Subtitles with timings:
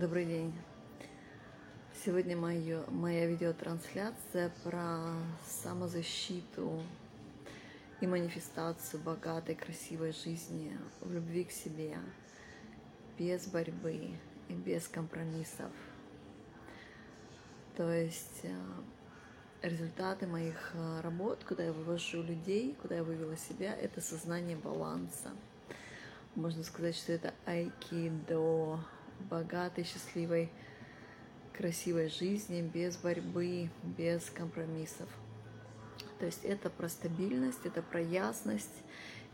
[0.00, 0.54] Добрый день.
[2.04, 5.12] Сегодня моё, моя видеотрансляция про
[5.44, 6.84] самозащиту
[8.00, 11.98] и манифестацию богатой, красивой жизни в любви к себе,
[13.18, 14.12] без борьбы
[14.48, 15.72] и без компромиссов.
[17.76, 18.56] То есть э,
[19.62, 25.32] результаты моих э, работ, куда я вывожу людей, куда я вывела себя, это сознание баланса.
[26.36, 28.78] Можно сказать, что это айкидо,
[29.20, 30.50] богатой, счастливой,
[31.56, 35.08] красивой жизни, без борьбы, без компромиссов.
[36.18, 38.82] То есть это про стабильность, это про ясность,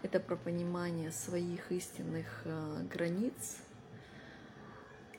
[0.02, 3.58] это про понимание своих истинных э, границ,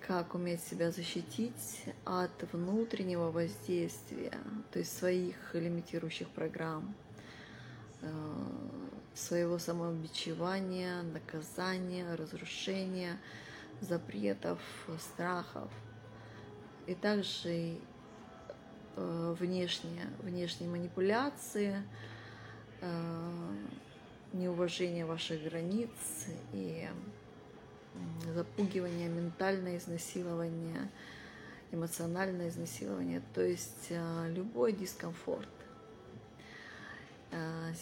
[0.07, 4.37] как уметь себя защитить от внутреннего воздействия,
[4.71, 6.93] то есть своих лимитирующих программ,
[8.01, 8.11] э,
[9.15, 13.19] своего самообичевания, наказания, разрушения,
[13.81, 14.59] запретов,
[14.99, 15.69] страхов.
[16.87, 17.77] И также
[18.95, 21.81] э, внешние, внешние манипуляции,
[22.81, 23.55] э,
[24.33, 25.89] неуважение ваших границ
[26.53, 26.87] и
[28.33, 30.89] запугивание, ментальное изнасилование,
[31.71, 35.49] эмоциональное изнасилование, то есть э, любой дискомфорт.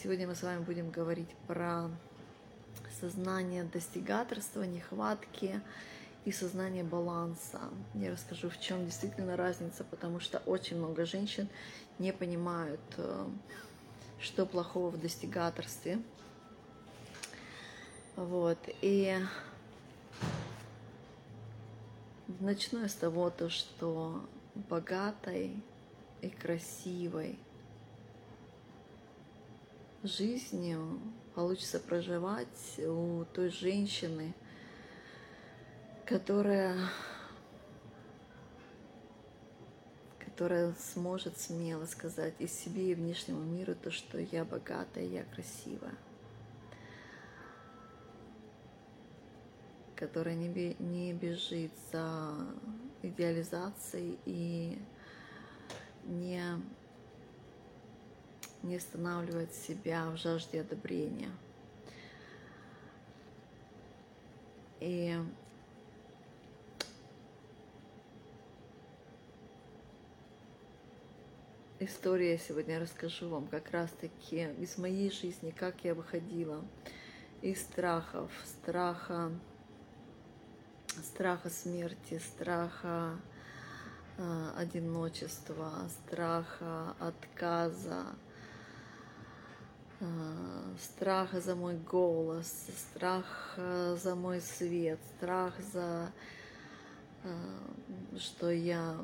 [0.02, 1.92] Сегодня мы с вами будем говорить про
[3.00, 5.62] сознание достигаторства, нехватки
[6.26, 7.60] и сознание баланса.
[7.94, 11.48] Я расскажу, в чем действительно разница, потому что очень много женщин
[12.00, 13.28] не понимают, э,
[14.20, 16.02] что плохого в достигаторстве.
[18.16, 18.60] Вот.
[18.82, 19.18] И
[22.40, 24.24] начну я с того, то, что
[24.56, 25.56] богатой
[26.22, 27.38] и красивой
[30.04, 31.00] жизнью
[31.36, 34.34] получится проживать у той женщины,
[36.06, 36.78] которая,
[40.20, 45.96] которая сможет смело сказать и себе, и внешнему миру то, что я богатая, я красивая.
[49.96, 52.34] которая не, не бежит за
[53.04, 54.78] идеализацией и
[56.04, 56.44] не
[58.64, 61.30] не останавливает себя в жажде одобрения.
[64.80, 65.18] И
[71.80, 76.64] история сегодня расскажу вам как раз-таки из моей жизни, как я выходила
[77.42, 79.32] из страхов, страха,
[80.88, 83.20] страха смерти, страха
[84.18, 88.06] э, одиночества, страха отказа,
[90.80, 96.12] страх за мой голос, страх э, за мой свет, страх за
[97.24, 98.98] э, что я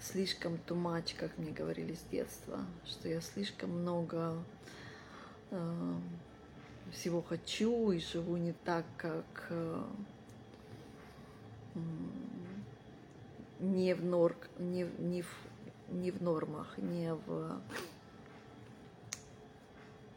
[0.00, 4.42] слишком тумач, как мне говорили с детства, что я слишком много
[6.92, 9.52] всего хочу и живу не так, как
[13.58, 15.49] не в норк, не, не в
[15.90, 17.60] не в нормах, не в,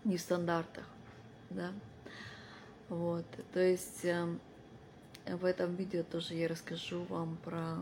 [0.03, 0.85] не в стандартах,
[1.50, 1.72] да.
[2.89, 4.38] Вот, то есть э,
[5.25, 7.78] в этом видео тоже я расскажу вам про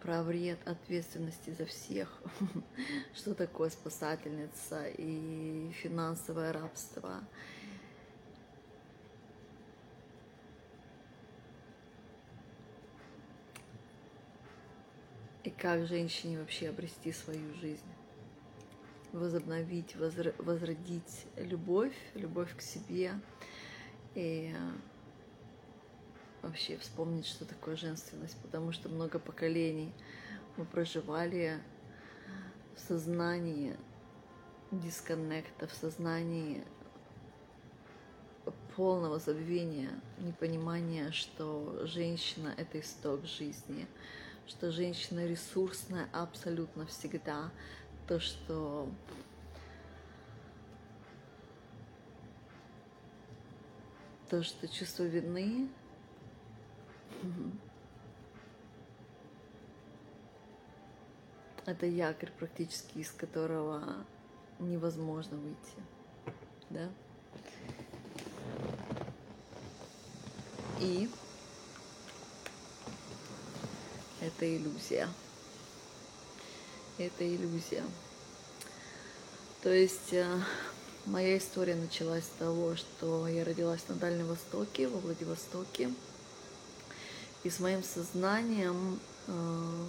[0.00, 2.22] про вред ответственности за всех,
[3.14, 7.20] что такое спасательница и финансовое рабство,
[15.42, 17.80] И как женщине вообще обрести свою жизнь?
[19.12, 23.12] Возобновить, возродить любовь, любовь к себе
[24.14, 24.54] и
[26.42, 29.92] вообще вспомнить, что такое женственность, потому что много поколений
[30.56, 31.58] мы проживали
[32.76, 33.76] в сознании
[34.70, 36.64] дисконнекта, в сознании
[38.76, 43.86] полного забвения, непонимания, что женщина— это исток жизни,
[44.50, 47.52] что женщина ресурсная абсолютно всегда,
[48.08, 48.88] то, что
[54.28, 55.68] то, что чувство вины.
[61.64, 64.04] Это якорь практически, из которого
[64.58, 65.76] невозможно выйти,
[66.70, 66.88] да?
[70.80, 71.08] И
[74.20, 75.08] это иллюзия.
[76.98, 77.84] Это иллюзия.
[79.62, 80.40] То есть э,
[81.06, 85.92] моя история началась с того, что я родилась на Дальнем Востоке, во Владивостоке.
[87.42, 89.86] И с моим сознанием э,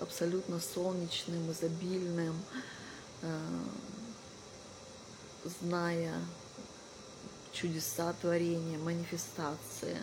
[0.00, 2.34] абсолютно солнечным, изобильным,
[3.22, 3.40] э,
[5.44, 6.14] зная
[7.52, 9.96] чудеса творения, манифестации.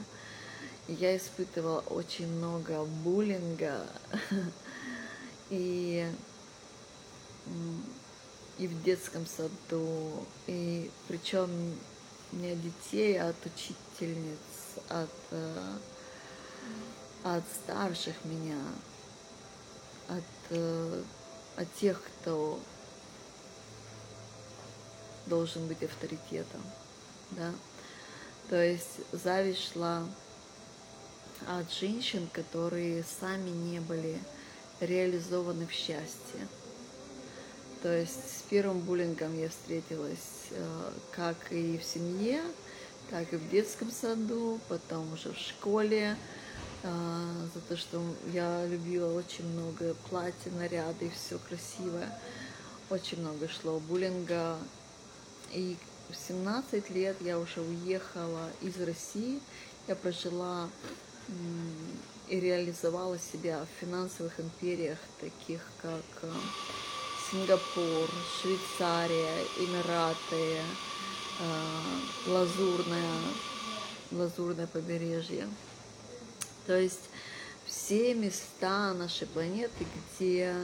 [0.87, 3.87] Я испытывала очень много буллинга
[5.49, 6.05] и,
[8.57, 11.49] и в детском саду, и причем
[12.33, 14.39] не от детей, а от учительниц,
[14.89, 15.77] от, э,
[17.23, 18.59] от старших меня,
[20.09, 21.03] от, э,
[21.55, 22.59] от тех, кто
[25.27, 26.61] должен быть авторитетом,
[27.31, 27.53] да.
[28.49, 30.03] То есть зависть шла
[31.47, 34.17] от женщин, которые сами не были
[34.79, 36.47] реализованы в счастье.
[37.81, 42.41] То есть с первым буллингом я встретилась э, как и в семье,
[43.09, 46.15] так и в детском саду, потом уже в школе,
[46.83, 48.01] э, за то, что
[48.31, 52.09] я любила очень много платья, наряды все красивое.
[52.89, 54.57] Очень много шло буллинга.
[55.51, 55.75] И
[56.09, 59.41] в 17 лет я уже уехала из России.
[59.87, 60.69] Я прожила
[62.27, 66.31] и реализовала себя в финансовых империях, таких как э,
[67.29, 68.09] Сингапур,
[68.41, 70.61] Швейцария, Эмираты,
[71.39, 73.19] э, Лазурное,
[74.11, 75.47] Лазурное побережье.
[76.65, 77.09] То есть
[77.65, 79.85] все места нашей планеты,
[80.17, 80.55] где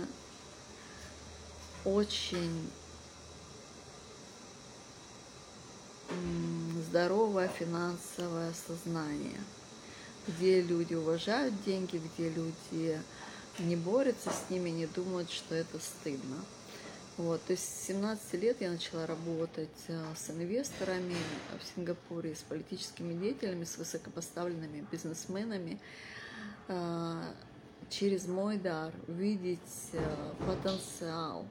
[1.83, 2.71] очень
[6.87, 9.39] здоровое финансовое сознание–
[10.29, 12.99] где люди уважают деньги, где люди
[13.59, 16.37] не борются с ними, не думают, что это стыдно.
[17.17, 21.17] Вот, то есть с 17 лет я начала работать э, с инвесторами
[21.59, 25.79] в Сингапуре, с политическими деятелями, с высокопоставленными бизнесменами,
[26.69, 27.21] э,
[27.89, 29.59] через мой дар видеть
[29.91, 31.45] э, потенциал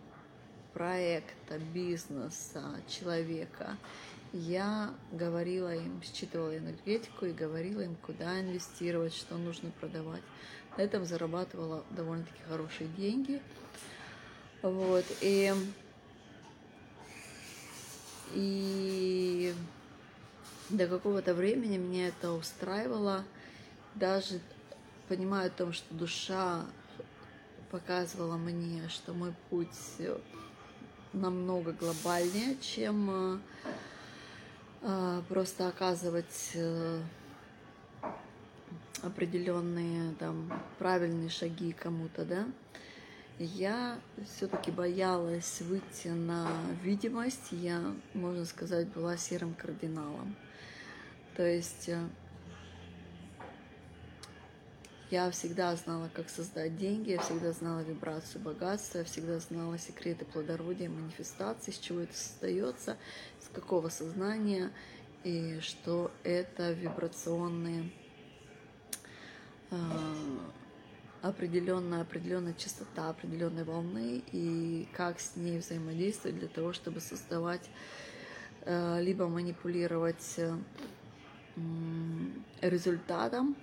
[0.73, 3.77] проекта, бизнеса, человека
[4.33, 10.23] я говорила им, считывала энергетику и говорила им, куда инвестировать, что нужно продавать.
[10.77, 13.41] На этом зарабатывала довольно-таки хорошие деньги.
[14.63, 15.55] Вот, и,
[18.35, 19.55] и
[20.69, 23.25] до какого-то времени меня это устраивало,
[23.95, 24.41] даже
[25.09, 26.67] понимая о том, что душа
[27.71, 29.69] показывала мне, что мой путь
[31.13, 33.41] намного глобальнее, чем а,
[35.29, 37.03] просто оказывать э,
[39.03, 42.47] определенные там правильные шаги кому-то, да,
[43.39, 44.01] я
[44.35, 46.49] все-таки боялась выйти на
[46.83, 50.35] видимость, я, можно сказать, была серым кардиналом.
[51.37, 52.01] То есть э,
[55.11, 60.27] я всегда знала, как создать деньги, я всегда знала вибрацию богатства, я всегда знала секреты
[60.27, 62.97] плодородия, манифестации, с чего это создается,
[63.41, 64.71] с какого сознания,
[65.25, 67.91] и что это вибрационные
[69.71, 69.77] э,
[71.23, 77.69] определенная, определенная частота определенной волны и как с ней взаимодействовать для того, чтобы создавать
[78.63, 80.39] э, либо манипулировать
[82.61, 83.57] результатом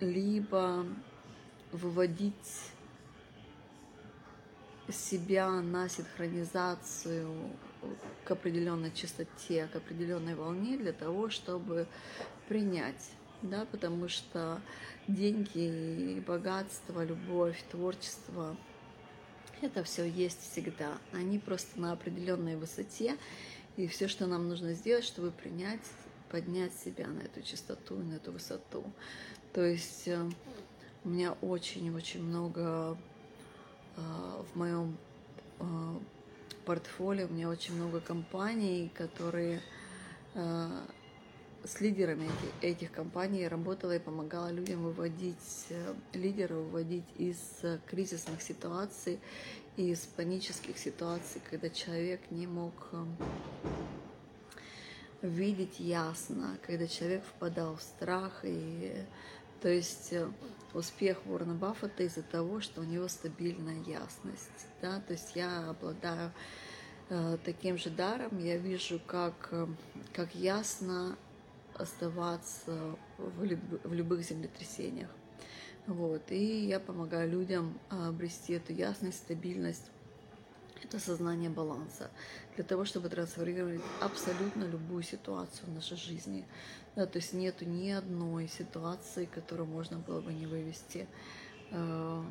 [0.00, 0.86] либо
[1.70, 2.72] выводить
[4.90, 7.30] себя на синхронизацию
[8.24, 11.86] к определенной частоте, к определенной волне для того, чтобы
[12.48, 13.10] принять,
[13.42, 14.60] да, потому что
[15.08, 18.56] деньги, богатство, любовь, творчество,
[19.60, 20.98] это все есть всегда.
[21.12, 23.16] Они просто на определенной высоте,
[23.76, 25.80] и все, что нам нужно сделать, чтобы принять
[26.32, 28.82] поднять себя на эту частоту, на эту высоту.
[29.52, 30.18] То есть э,
[31.04, 32.96] у меня очень-очень много
[33.96, 34.96] э, в моем
[35.60, 35.64] э,
[36.64, 39.60] портфолио, у меня очень много компаний, которые
[40.34, 42.30] с лидерами
[42.62, 45.66] этих, компаний работала и помогала людям выводить,
[46.14, 47.36] лидеров выводить из
[47.86, 49.20] кризисных ситуаций,
[49.76, 52.72] из панических ситуаций, когда человек не мог
[55.22, 58.40] видеть ясно, когда человек впадал в страх.
[58.42, 58.94] И,
[59.60, 60.28] то есть э,
[60.74, 64.66] успех Уоррена Баффета из-за того, что у него стабильная ясность.
[64.80, 65.00] Да?
[65.00, 66.32] То есть я обладаю
[67.08, 69.66] э, таким же даром, я вижу, как, э,
[70.12, 71.16] как ясно
[71.74, 75.08] оставаться в, люб, в любых землетрясениях.
[75.86, 76.22] Вот.
[76.30, 79.90] И я помогаю людям обрести эту ясность, стабильность
[80.84, 82.10] это сознание баланса.
[82.56, 86.44] Для того, чтобы трансформировать абсолютно любую ситуацию в нашей жизни.
[86.96, 91.06] Да, то есть нету ни одной ситуации, которую можно было бы не вывести.
[91.70, 92.22] Э,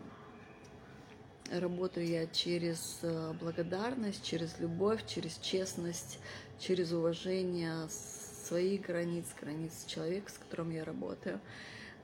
[1.51, 6.19] работаю я через э, благодарность, через любовь, через честность,
[6.59, 11.39] через уважение своих границ, границ человека, с которым я работаю.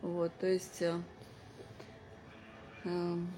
[0.02, 1.02] Вот, то есть э,
[2.84, 3.32] эм,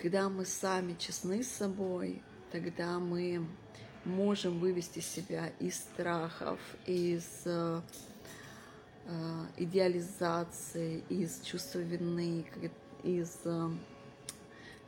[0.00, 3.46] когда мы сами честны с собой, тогда мы
[4.06, 7.82] можем вывести себя из страхов, из э,
[9.04, 12.46] э, идеализации, из чувства вины,
[13.02, 13.68] из э,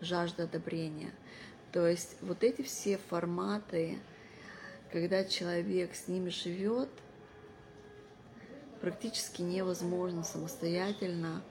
[0.01, 1.13] жажды одобрения.
[1.73, 3.99] То есть вот эти все форматы,
[4.93, 6.89] когда человек с ними живет,
[8.81, 11.43] практически невозможно самостоятельно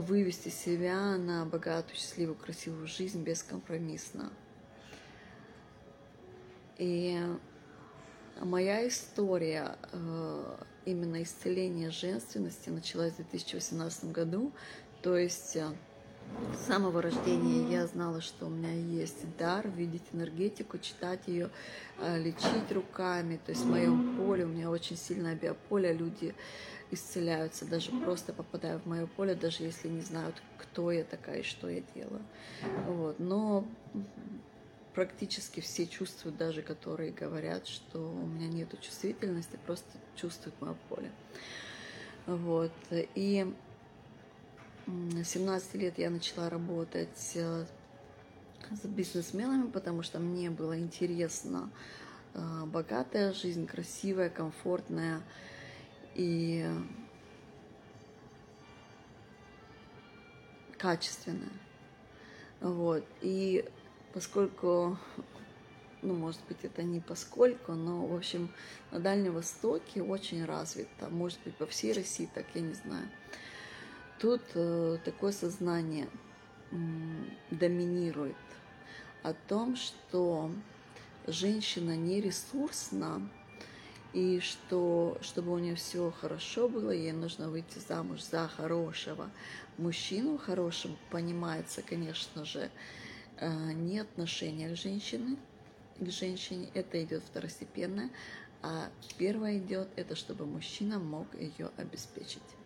[0.00, 4.32] вывести себя на богатую, счастливую, красивую жизнь бескомпромиссно.
[6.78, 7.20] И
[8.40, 14.52] моя история э, именно исцеления женственности началась в 2018 году.
[15.02, 15.66] То есть э,
[16.54, 21.50] с самого рождения я знала, что у меня есть дар видеть энергетику, читать ее,
[21.98, 23.38] э, лечить руками.
[23.44, 26.34] То есть в моем поле, у меня очень сильное биополе, люди
[26.90, 31.42] исцеляются, даже просто попадая в мое поле, даже если не знают, кто я такая и
[31.42, 32.22] что я делаю.
[32.86, 33.18] Вот.
[33.18, 33.66] Но
[34.94, 41.10] практически все чувствуют, даже которые говорят, что у меня нет чувствительности, просто чувствуют мое поле.
[42.26, 42.72] Вот.
[42.90, 43.52] И
[45.24, 47.64] 17 лет я начала работать э,
[48.70, 51.70] с бизнесменами, потому что мне было интересно
[52.34, 55.22] э, богатая жизнь, красивая, комфортная,
[56.14, 56.66] и
[60.76, 61.52] качественное.
[62.60, 63.04] Вот.
[63.20, 63.64] И
[64.12, 64.98] поскольку,
[66.02, 68.50] ну, может быть, это не поскольку, но, в общем,
[68.90, 73.08] на Дальнем Востоке очень развито, может быть, по всей России, так я не знаю.
[74.18, 76.08] Тут э, такое сознание
[77.50, 78.36] доминирует
[79.22, 80.50] о том, что
[81.26, 83.22] женщина не ресурсна,
[84.12, 89.30] и что, чтобы у нее все хорошо было, ей нужно выйти замуж за хорошего
[89.76, 90.38] мужчину.
[90.38, 92.70] Хорошим понимается, конечно же,
[93.36, 95.36] э, не отношение к женщине,
[96.00, 98.10] к женщине, это идет второстепенно,
[98.62, 102.57] а первое идет, это чтобы мужчина мог ее обеспечить.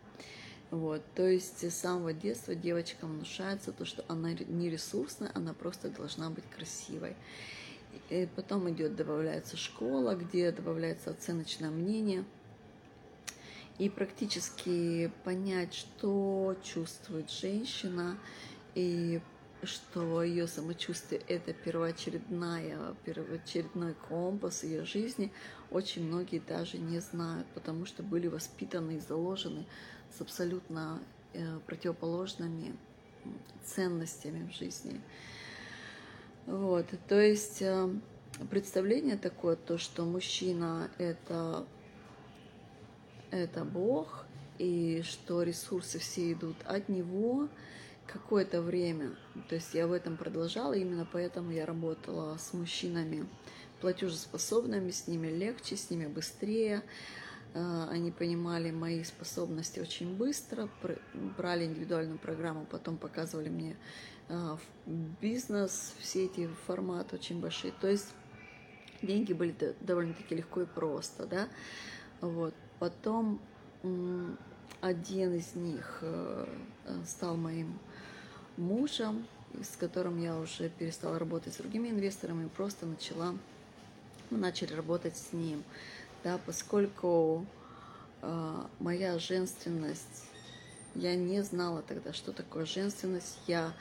[0.73, 5.91] Вот, то есть с самого детства девочкам внушается то, что она не ресурсная, она просто
[5.91, 7.14] должна быть красивой.
[8.09, 12.25] И потом идет, добавляется школа, где добавляется оценочное мнение.
[13.79, 18.19] И практически понять, что чувствует женщина,
[18.75, 19.21] и
[19.64, 25.33] что ее самочувствие– это первоочередная, первоочередной компас ее жизни,
[25.71, 29.67] очень многие даже не знают, потому что были воспитаны и заложены
[30.16, 31.00] с абсолютно
[31.33, 32.75] э, противоположными
[33.64, 35.00] ценностями в жизни.
[36.47, 37.88] Вот, то есть э,
[38.50, 41.64] представление такое, то, что мужчина это,
[43.31, 44.26] это Бог,
[44.59, 47.49] и что ресурсы все идут от него
[48.07, 49.16] какое-то время.
[49.49, 53.26] То есть я в этом продолжала, именно поэтому я работала с мужчинами
[53.81, 56.83] платежеспособными, с ними легче, с ними быстрее.
[57.54, 60.68] Э, они понимали мои способности очень быстро,
[61.37, 63.76] брали индивидуальную программу, потом показывали мне
[64.28, 64.59] а,
[65.21, 67.73] бизнес, все эти форматы очень большие.
[67.80, 68.12] То есть
[69.02, 71.49] деньги были довольно-таки легко и просто, да.
[72.21, 72.54] Вот.
[72.78, 73.40] Потом
[74.80, 76.47] один из них э,
[77.06, 77.78] стал моим
[78.56, 79.26] мужем,
[79.61, 83.35] с которым я уже перестала работать с другими инвесторами, просто начала,
[84.30, 85.62] мы начали работать с ним,
[86.25, 87.47] да, поскольку
[88.21, 90.29] э, моя женственность,
[90.95, 93.73] я не знала тогда, что такое женственность, я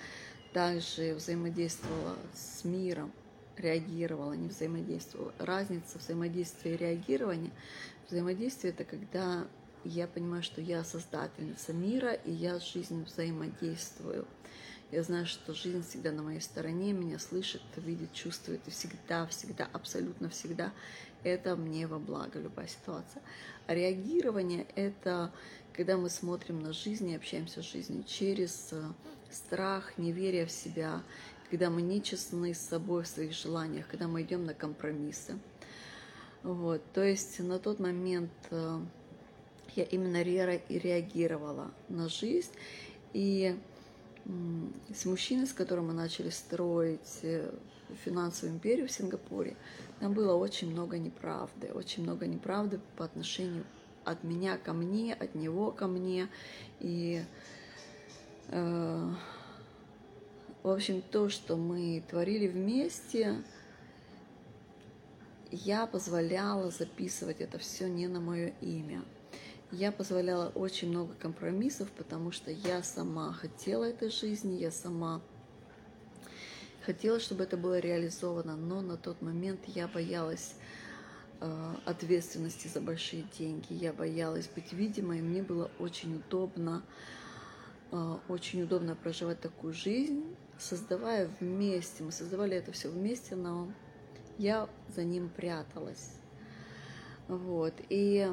[0.53, 3.12] также взаимодействовала с миром,
[3.57, 5.33] реагировала, не взаимодействовала.
[5.38, 7.51] Разница взаимодействия и реагирования.
[8.10, 9.48] Взаимодействие– это когда
[9.83, 14.27] я понимаю, что я создательница мира, и я с жизнью взаимодействую.
[14.91, 19.69] Я знаю, что жизнь всегда на моей стороне, меня слышит, видит, чувствует, и всегда, всегда,
[19.71, 20.74] абсолютно всегда
[21.23, 23.21] это мне во благо, любая ситуация.
[23.67, 25.31] Реагирование– это
[25.73, 28.83] когда мы смотрим на жизнь и общаемся с жизнью через э,
[29.29, 31.01] страх, неверие в себя,
[31.49, 35.39] когда мы не честны с собой в своих желаниях, когда мы идем на компромиссы.
[36.43, 38.79] Вот, то есть на тот момент э,
[39.75, 42.51] я именно реагировала на жизнь,
[43.13, 43.57] и
[44.93, 47.51] с мужчиной, с которым мы начали строить э,
[48.05, 49.55] финансовую империю в Сингапуре,
[50.01, 53.63] там было очень много неправды, очень много неправды по отношению
[54.03, 56.27] от меня ко мне, от него ко мне.
[56.79, 57.24] И,
[58.48, 59.10] э,
[60.63, 63.43] в общем, то, что мы творили вместе,
[65.51, 69.03] я позволяла записывать это все не на мое имя.
[69.72, 75.22] Я позволяла очень много компромиссов, потому что я сама хотела этой жизни, я сама
[76.85, 80.55] хотела, чтобы это было реализовано, но на тот момент я боялась
[81.39, 86.83] э, ответственности за большие деньги, я боялась быть видимой, мне было очень удобно,
[87.91, 93.71] э, очень удобно проживать такую жизнь, создавая вместе, мы создавали это все вместе, но
[94.38, 96.13] я за ним пряталась.
[97.27, 97.73] Вот.
[97.89, 98.27] И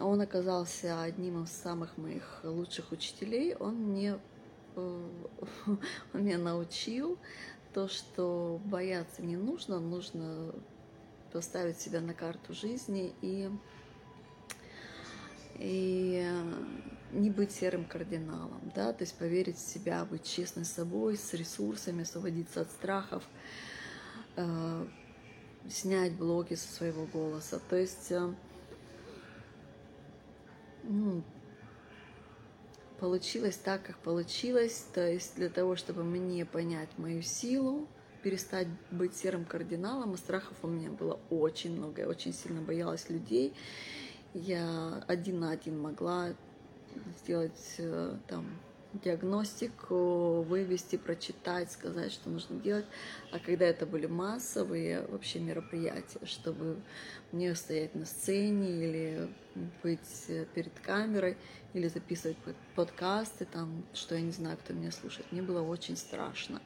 [0.00, 3.54] он оказался одним из самых моих лучших учителей.
[3.56, 4.18] Он мне,
[5.66, 7.18] он меня научил
[7.72, 10.54] то, что бояться не нужно, нужно
[11.32, 13.50] поставить себя на карту жизни и,
[15.56, 16.26] и
[17.12, 21.32] не быть серым кардиналом, да, то есть поверить в себя, быть честной с собой, с
[21.34, 23.22] ресурсами, освободиться от страхов,
[24.36, 24.86] э,
[25.68, 27.60] снять блоки со своего голоса.
[27.68, 28.32] То есть э,
[30.84, 31.22] ну,
[33.00, 34.86] получилось так, как получилось.
[34.92, 37.86] То есть для того, чтобы мне понять мою силу,
[38.22, 42.02] перестать быть серым кардиналом, и страхов у меня было очень много.
[42.02, 43.54] Я очень сильно боялась людей.
[44.34, 46.34] Я один на один могла
[47.20, 48.46] сделать э, там
[48.92, 52.86] диагностику, вывести, прочитать, сказать, что нужно делать.
[53.32, 56.80] А когда это были массовые вообще мероприятия, чтобы
[57.32, 59.28] мне стоять на сцене или
[59.82, 61.36] быть перед камерой,
[61.74, 62.36] или записывать
[62.74, 66.60] подкасты, там, что я не знаю, кто меня слушает, мне было очень страшно.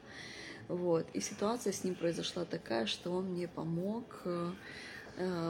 [0.67, 1.07] Вот.
[1.13, 4.51] И ситуация с ним произошла такая, что он мне помог э,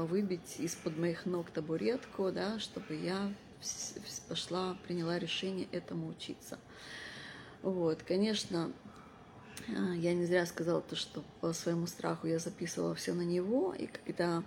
[0.10, 3.32] выбить из-под моих ног табуретку, да, чтобы я
[4.28, 6.60] пошла, приняла решение этому учиться.
[7.62, 8.72] Вот, конечно,
[9.70, 13.74] а, я не зря сказала то, что по своему страху я записывала все на него,
[13.74, 14.44] и когда,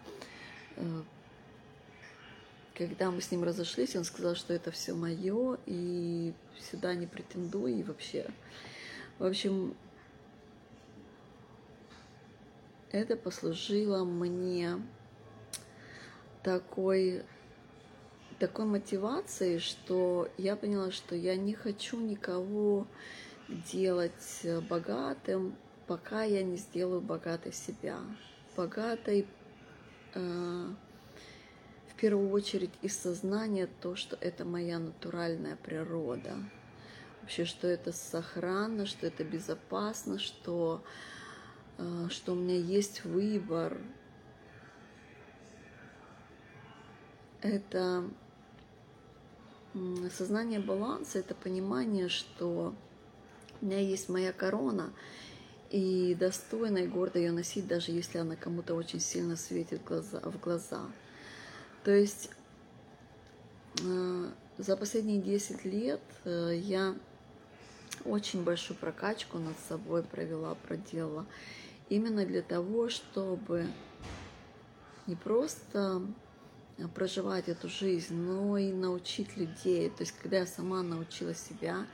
[0.76, 1.02] э,
[2.74, 6.34] когда мы с ним разошлись, он сказал, что это все мое, и
[6.70, 8.26] сюда не претендую, и вообще.
[9.18, 9.74] В общем,
[12.92, 14.80] это послужило мне
[16.42, 17.24] такой
[18.38, 22.86] такой мотивацией, что я поняла, что я не хочу никого
[23.48, 27.98] делать богатым, пока я не сделаю богатой себя.
[28.56, 29.26] Богатой
[30.14, 30.68] э,
[31.88, 36.34] в первую очередь из сознания то, что это моя натуральная природа.
[37.22, 40.82] Вообще, что это сохранно, что это безопасно, что,
[41.78, 43.78] э, что у меня есть выбор.
[47.42, 48.10] Это
[50.16, 52.74] Сознание баланса– это понимание, что
[53.60, 54.92] у меня есть моя корона,
[55.70, 60.40] и достойно и гордо ее носить, даже если она кому-то очень сильно светит глаза, в
[60.40, 60.80] глаза.
[61.84, 62.30] То есть
[63.82, 66.94] э, за последние 10 лет э, я
[68.04, 71.26] очень большую прокачку над собой провела, проделала.
[71.88, 73.66] Именно для того, чтобы
[75.06, 76.02] не просто
[76.94, 79.88] проживать эту жизнь, но и научить людей.
[79.90, 81.86] То есть, когда я сама научила себя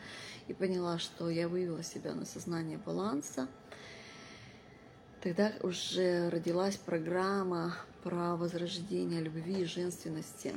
[0.48, 3.48] и поняла, что я вывела себя на сознание баланса,
[5.20, 10.52] тогда уже родилась программа про возрождение любви и женственности.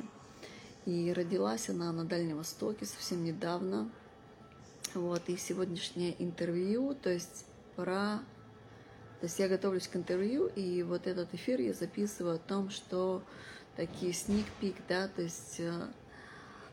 [0.86, 3.90] И родилась она на Дальнем Востоке совсем недавно.
[4.94, 8.20] Вот, и сегодняшнее интервью, то есть про...
[9.20, 13.24] То есть я готовлюсь к интервью, и вот этот эфир я записываю о том, что
[13.76, 15.88] такие peek, да, то есть э,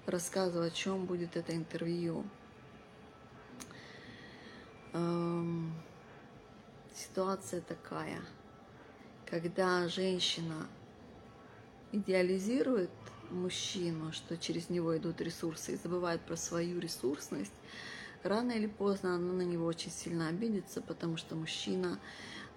[0.07, 2.25] рассказываю, о чем будет это интервью.
[4.93, 5.73] Эм,
[6.95, 8.21] ситуация такая,
[9.27, 10.67] когда женщина
[11.93, 12.91] идеализирует
[13.31, 17.53] мужчину, что через него идут ресурсы, и забывает про свою ресурсность,
[18.23, 21.99] рано или поздно она на него очень сильно обидится, потому что мужчина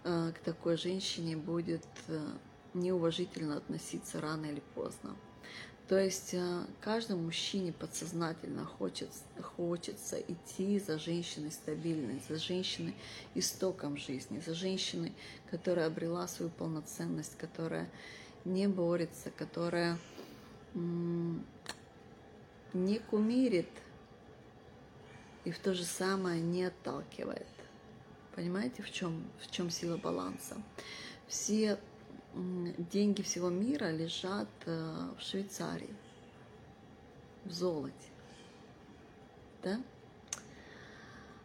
[0.04, 2.20] э, к такой женщине будет э,
[2.76, 5.16] неуважительно относиться рано или поздно.
[5.88, 9.10] То есть э, каждому мужчине подсознательно хочет,
[9.56, 12.96] хочется идти за женщиной стабильной, за женщиной
[13.36, 15.14] истоком жизни, за женщиной,
[15.52, 17.88] которая обрела свою полноценность, которая
[18.46, 20.00] не борется, которая
[22.74, 23.70] не кумирит
[25.46, 27.48] и в то же самое не отталкивает.
[28.36, 30.58] Понимаете, в чем, в чем сила баланса?
[31.28, 31.80] Все
[32.36, 35.94] деньги всего мира лежат э, в Швейцарии,
[37.46, 37.94] в золоте.
[39.64, 39.80] Да?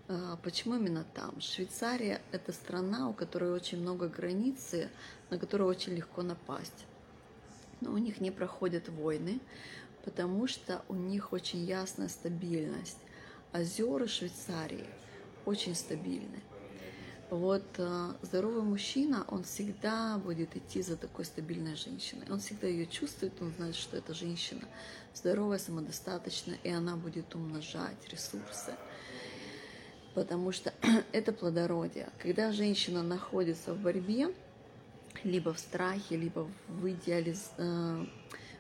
[0.09, 1.41] А, почему именно там?
[1.41, 4.91] Швейцария– это страна, у которой очень много границы,
[5.31, 6.87] на которую очень легко напасть.
[7.81, 9.41] Но у них не проходят войны,
[10.05, 12.99] потому что у них очень ясная стабильность.
[13.53, 14.87] Озера Швейцарии
[15.45, 16.43] очень стабильны.
[17.31, 22.27] Вот э, здоровый мужчина, он всегда будет идти за такой стабильной женщиной.
[22.29, 24.63] Он всегда ее чувствует, он знает, что эта женщина
[25.15, 28.75] здоровая, самодостаточная, и она будет умножать ресурсы.
[30.15, 30.75] Потому что
[31.13, 32.09] это плодородие.
[32.19, 34.35] Когда женщина находится в борьбе,
[35.23, 37.53] либо в страхе, либо в, идеализ...
[37.59, 38.05] Э,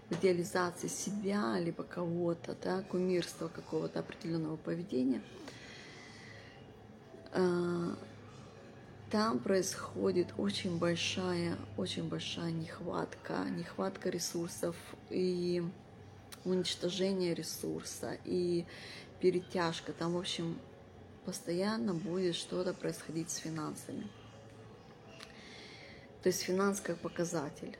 [0.09, 5.23] в идеализации себя, либо кого-то, да, кумирства какого-то определенного поведения,
[7.33, 7.95] э,
[9.11, 14.77] там происходит очень большая, очень большая нехватка, нехватка ресурсов
[15.11, 15.65] и
[16.45, 18.65] уничтожение ресурса и
[19.21, 19.93] перетяжка.
[19.93, 20.59] Там, в общем,
[21.25, 24.07] постоянно будет что-то происходить с финансами.
[26.23, 27.77] То есть финанс как показатель,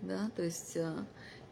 [0.00, 1.04] да, то есть э,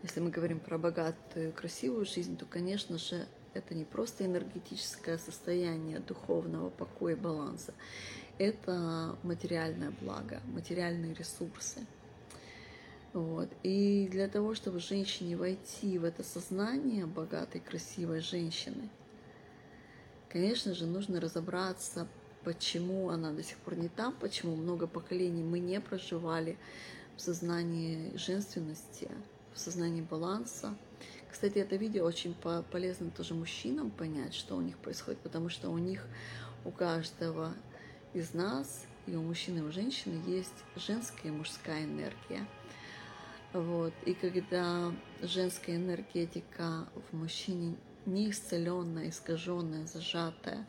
[0.03, 6.01] если мы говорим про богатую, красивую жизнь, то, конечно же, это не просто энергетическое состояние
[6.01, 7.75] духовного покоя и баланса
[8.39, 11.87] это материальное благо, материальные ресурсы.
[13.13, 13.49] Вот.
[13.63, 18.89] И для того, чтобы женщине войти в это сознание богатой, красивой женщины,
[20.31, 22.09] конечно же, нужно разобраться,
[22.43, 26.57] почему она до сих пор не там, почему много поколений мы не проживали
[27.17, 29.09] в сознании женственности,
[29.53, 30.75] в сознании баланса.
[31.31, 32.35] Кстати, это видео очень
[32.71, 36.07] полезно тоже мужчинам понять, что у них происходит, потому что у них
[36.65, 37.53] у каждого
[38.15, 42.47] из нас, и у мужчины, и у женщины есть женская и мужская энергия.
[43.53, 43.93] Вот.
[44.07, 50.67] И когда женская энергетика в мужчине не исцеленная, искаженная, зажатая,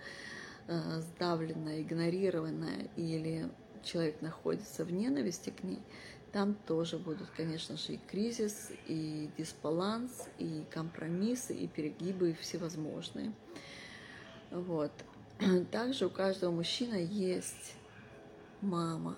[0.67, 3.49] э, сдавленная, игнорированная, или
[3.83, 5.81] человек находится в ненависти к ней,
[6.31, 13.33] там тоже будут, конечно же, и кризис, и дисбаланс, и компромиссы, и перегибы всевозможные.
[14.49, 14.91] Вот.
[15.71, 17.75] Также у каждого мужчины есть
[18.61, 19.15] мама.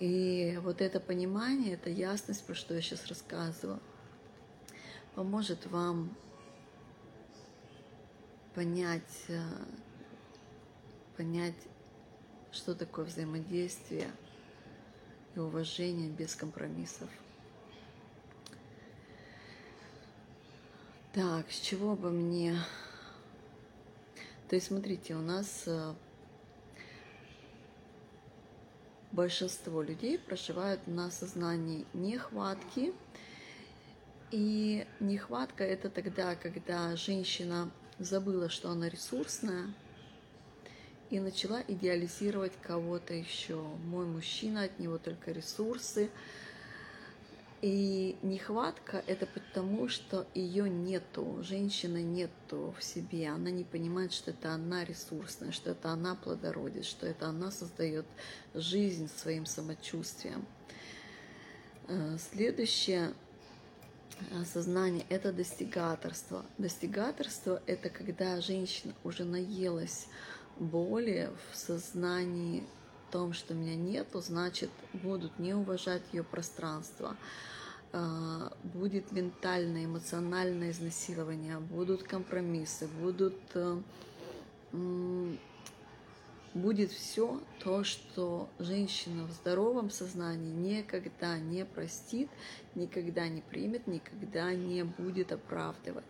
[0.00, 3.80] И вот это понимание, эта ясность, про что я сейчас рассказываю,
[5.14, 6.14] поможет вам
[8.54, 9.40] понять, э,
[11.16, 11.54] понять,
[12.50, 14.10] что такое взаимодействие
[15.34, 17.08] и уважение без компромиссов.
[21.12, 22.58] Так, с чего бы мне
[24.54, 25.94] то есть, смотрите, у нас э,
[29.10, 32.94] большинство людей проживают на сознании нехватки.
[34.30, 39.74] И нехватка это тогда, когда женщина забыла, что она ресурсная,
[41.10, 43.60] и начала идеализировать кого-то еще.
[43.86, 46.10] Мой мужчина, от него только ресурсы,
[47.64, 53.30] и нехватка– это потому, что ее нету, женщины нету в себе.
[53.30, 58.04] Она не понимает, что это она ресурсная, что это она плодородит, что это она создает
[58.52, 60.44] жизнь своим самочувствием.
[61.88, 63.14] Э, следующее
[64.38, 66.44] осознание– это достигаторство.
[66.58, 70.08] Достигаторство– это когда женщина уже наелась
[70.58, 72.62] боли в сознании
[73.14, 77.16] том, что меня нету, значит, будут не уважать ее пространство,
[78.62, 83.80] будет ментальное, эмоциональное изнасилование, будут компромиссы, будут, э,
[86.54, 92.28] будет все то, что женщина в здоровом сознании никогда не простит,
[92.74, 96.04] никогда не примет, никогда не будет оправдывать.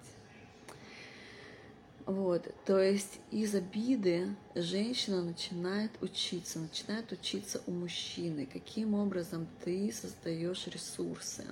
[2.06, 9.90] Вот, то есть из обиды женщина начинает учиться, начинает учиться у мужчины, каким образом ты
[9.90, 11.44] создаешь ресурсы.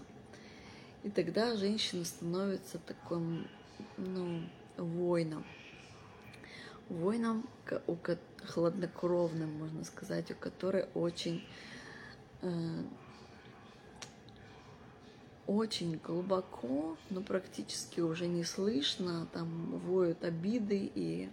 [1.03, 3.49] И тогда женщина становится таким,
[3.97, 4.43] ну,
[4.77, 5.45] воином.
[6.89, 7.49] Воином,
[7.87, 7.97] у,
[8.45, 11.45] хладнокровным, можно сказать, у которой очень,
[12.43, 12.83] э,
[15.47, 21.31] очень глубоко, но практически уже не слышно, там воют обиды и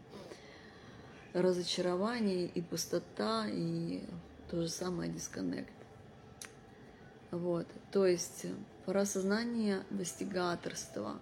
[1.34, 4.03] разочарование, и пустота, и
[4.49, 5.73] то же самое дисконнект.
[7.32, 8.47] Вот, то есть
[8.89, 11.19] про осознание достигаторства.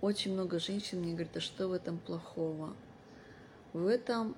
[0.00, 2.76] очень много женщин мне говорят, а что в этом плохого?
[3.72, 4.36] В этом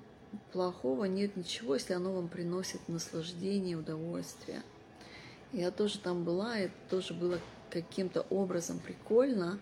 [0.51, 4.63] плохого нет ничего, если оно вам приносит наслаждение, удовольствие.
[5.53, 9.59] Я тоже там была, это тоже было каким-то образом прикольно,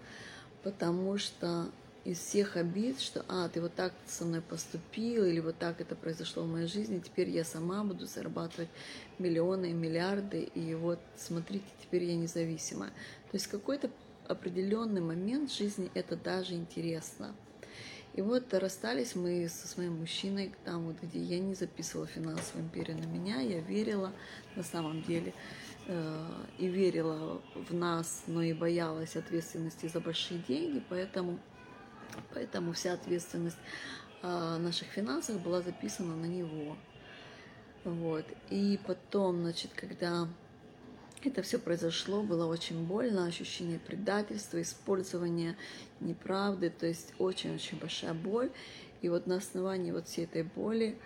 [0.63, 1.65] потому что
[2.05, 5.95] из всех обид, что, а, ты вот так со мной поступил, или вот так это
[5.95, 8.69] произошло в моей жизни, теперь я сама буду зарабатывать
[9.17, 12.89] миллионы, миллиарды, и вот, смотрите, теперь я независимая.
[12.89, 13.89] То есть какой-то
[14.27, 17.35] определенный момент в жизни это даже интересно.
[18.13, 22.97] И вот расстались мы со своим мужчиной, там вот, где я не записывала финансовую империю
[22.97, 24.13] на меня, я верила
[24.55, 25.33] на самом деле,
[25.87, 26.27] э,
[26.59, 31.39] и верила в нас, но и боялась ответственности за большие деньги, поэтому
[32.33, 33.57] Поэтому вся ответственность
[34.21, 36.75] о наших финансах была записана на него.
[37.83, 38.25] Вот.
[38.49, 40.27] И потом, значит, когда
[41.23, 45.55] это все произошло, было очень больно, ощущение предательства, использования
[45.99, 48.51] неправды, то есть очень-очень большая боль.
[49.01, 50.97] И вот на основании вот всей этой боли,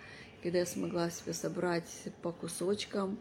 [0.42, 1.90] когда я смогла себя собрать
[2.22, 3.18] по кусочкам,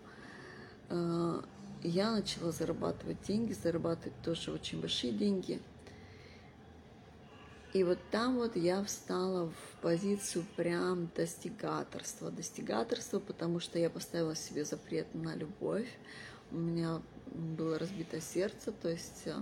[0.89, 1.41] э,
[1.83, 5.61] я начала зарабатывать деньги, зарабатывать тоже очень большие деньги–
[7.73, 12.31] и вот там вот я встала в позицию прям достигаторства.
[12.31, 15.87] Достигаторства, потому что я поставила себе запрет на любовь.
[16.51, 19.35] У меня было разбито сердце, то есть э,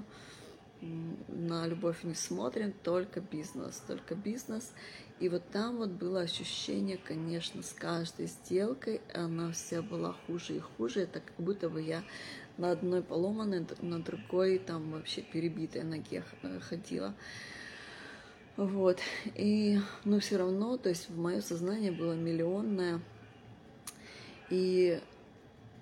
[1.29, 4.73] на любовь не смотрим, только бизнес, только бизнес.
[5.21, 10.59] И вот там вот было ощущение, конечно, с каждой сделкой она вся была хуже и
[10.59, 11.01] хуже.
[11.01, 12.03] Это как будто бы я
[12.57, 17.15] на одной поломанной, на другой там вообще перебитой ноге э, ходила.
[18.57, 18.99] Вот.
[19.35, 22.99] И, но все равно, то есть в мое сознание было миллионное.
[24.49, 24.99] И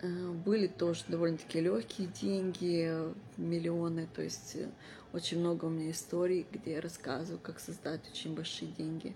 [0.01, 2.91] э, были тоже довольно-таки легкие деньги,
[3.37, 4.69] миллионы, то есть э,
[5.13, 9.15] очень много у меня историй, где я рассказываю, как создать очень большие деньги,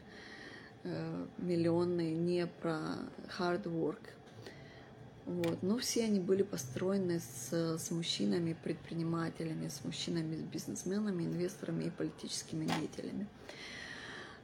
[0.83, 2.99] э, миллионные, не про
[3.37, 3.99] hard work,
[5.29, 5.61] вот.
[5.61, 11.89] Но все они были построены с, с мужчинами, предпринимателями, с мужчинами, с бизнесменами, инвесторами и
[11.91, 13.27] политическими деятелями.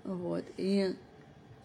[0.03, 0.45] Вот.
[0.57, 0.95] И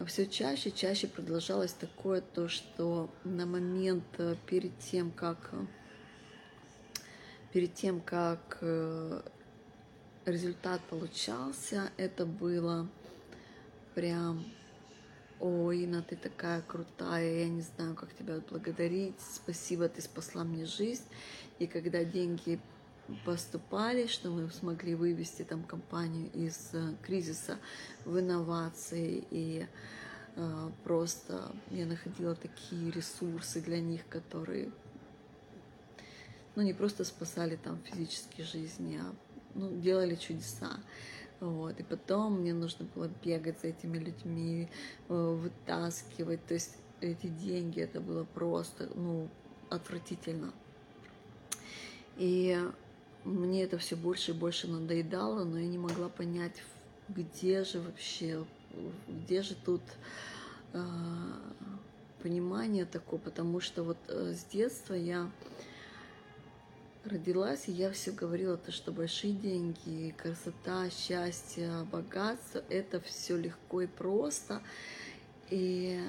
[0.07, 5.53] все чаще, чаще продолжалось такое то, что на момент э, перед тем, как
[7.53, 9.21] перед тем, как э,
[10.25, 12.89] результат получался, это было
[13.95, 14.47] прям
[15.41, 19.19] Ой, Инна, ты такая крутая, я не знаю, как тебя отблагодарить.
[19.21, 21.05] Спасибо, ты спасла мне жизнь.
[21.59, 22.61] И когда деньги
[23.25, 27.57] поступали, что мы смогли вывести там компанию из э, кризиса
[28.05, 29.67] в инновации и
[30.37, 34.71] э, просто я находила такие ресурсы для них, которые
[36.55, 39.15] ну не просто спасали там физические жизни, а
[39.55, 40.81] ну, делали чудеса.
[41.41, 41.81] Вот.
[41.81, 44.69] И потом мне нужно было бегать за этими людьми,
[45.09, 46.45] э, вытаскивать.
[46.47, 49.29] То есть эти деньги, это было просто, ну,
[49.71, 50.53] отвратительно.
[52.17, 52.59] И
[53.25, 56.63] мне это все больше и больше надоедало, но я не могла понять,
[57.09, 58.45] где же вообще,
[59.09, 59.83] где же тут
[60.75, 60.83] э,
[62.23, 65.31] понимание такое, потому что вот э, с детства я
[67.05, 73.83] родилась, и я все говорила, то, что большие деньги, красота, счастье, богатство, это все легко
[73.83, 74.63] и просто,
[75.49, 76.01] и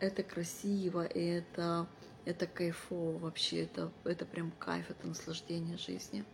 [0.00, 1.86] это красиво, и это,
[2.24, 6.24] это кайфово вообще, это, это прям кайф, это наслаждение жизни.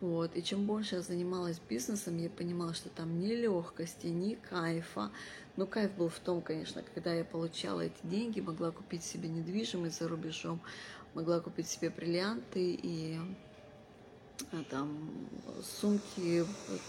[0.00, 0.36] Вот.
[0.36, 5.10] И чем больше я занималась бизнесом, я понимала, что там ни легкости, ни кайфа.
[5.56, 10.00] Но кайф был в том, конечно, когда я получала эти деньги, могла купить себе недвижимость
[10.00, 10.60] за рубежом,
[11.14, 13.18] могла купить себе бриллианты и
[14.52, 14.98] а, там
[15.80, 16.44] сумки,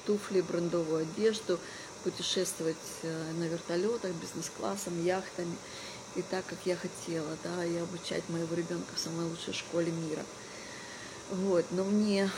[0.06, 1.60] туфли, брендовую одежду,
[2.04, 5.56] путешествовать э, на вертолетах, бизнес-классом, яхтами
[6.16, 10.24] и так, как я хотела, да, и обучать моего ребенка в самой лучшей школе мира.
[11.32, 12.30] Вот, но мне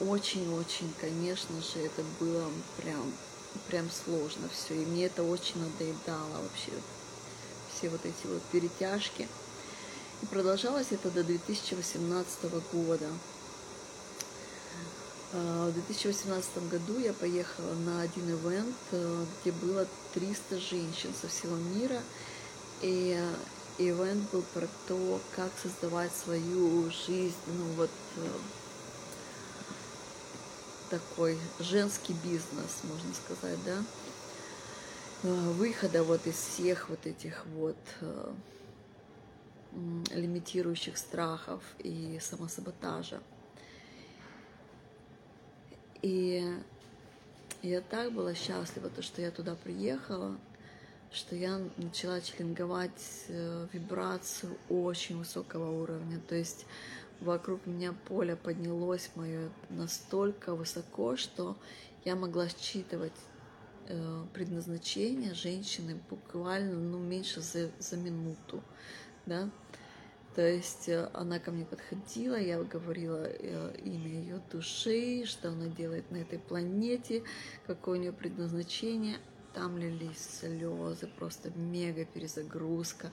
[0.00, 3.12] очень-очень, конечно же, это было прям,
[3.68, 6.72] прям сложно все, и мне это очень надоедало вообще,
[7.72, 9.28] все вот эти вот перетяжки.
[10.22, 13.06] И продолжалось это до 2018 года.
[15.32, 21.28] А, в 2018 году я поехала на один ивент, э, где было 300 женщин со
[21.28, 22.00] всего мира.
[22.82, 23.18] И
[23.78, 28.28] ивент был про то, как создавать свою жизнь, ну вот э,
[30.90, 33.82] такой женский бизнес, можно сказать, да,
[35.24, 37.76] э, выхода вот из всех вот этих вот
[40.10, 43.20] лимитирующих страхов и самосаботажа.
[46.02, 46.44] И
[47.62, 50.36] я так была счастлива, то, что я туда приехала,
[51.10, 56.20] что я начала членговать э, вибрацию очень высокого уровня.
[56.28, 56.66] То есть
[57.20, 61.56] вокруг меня поле поднялось мое настолько высоко, что
[62.04, 63.12] я могла считывать
[63.86, 68.62] э, предназначение женщины буквально ну, меньше за, за минуту.
[69.26, 69.50] Да?
[70.34, 76.10] То есть э, она ко мне подходила, я говорила имя ее души, что она делает
[76.10, 77.22] на этой планете,
[77.66, 79.18] какое у нее предназначение
[79.54, 83.10] там лились слезы, просто мега перезагрузка.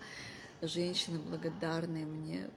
[0.62, 2.50] Женщины благодарные мне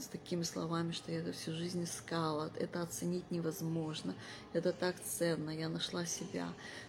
[0.00, 2.50] с такими словами, что я это всю жизнь искала.
[2.58, 4.14] Это оценить невозможно.
[4.52, 5.50] Это так ценно.
[5.50, 6.48] Я нашла себя.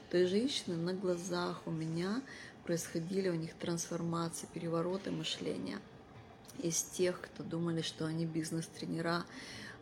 [0.10, 2.22] То есть женщины на глазах у меня
[2.67, 5.80] происходили у них трансформации, перевороты мышления.
[6.62, 9.23] Из тех, кто думали, что они бизнес-тренера,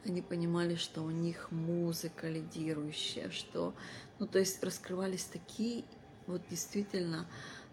[0.05, 3.73] они понимали, что у них музыка лидирующая, что,
[4.19, 5.83] ну, то есть раскрывались такие
[6.27, 7.27] вот действительно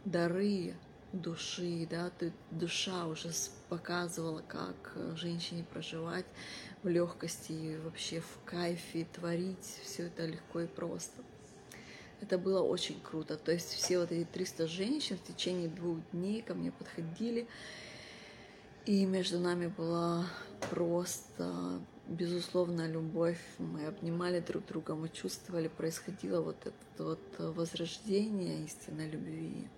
[0.07, 0.75] дары
[1.13, 3.33] души, да, ты, душа уже
[3.69, 6.25] показывала, как э, женщине проживать
[6.83, 11.23] в легкости и вообще в кайфе, творить все это легко и просто.
[12.23, 13.37] Это было очень круто.
[13.37, 17.49] То есть все вот эти 300 женщин в течение двух дней ко мне подходили,
[18.87, 20.25] и между нами была
[20.71, 29.09] просто безусловная любовь, мы обнимали друг друга, мы чувствовали, происходило вот это вот возрождение истинной
[29.11, 29.69] любви.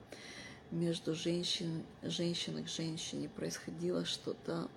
[0.70, 4.68] Между женщин, женщиной к женщине происходило что-то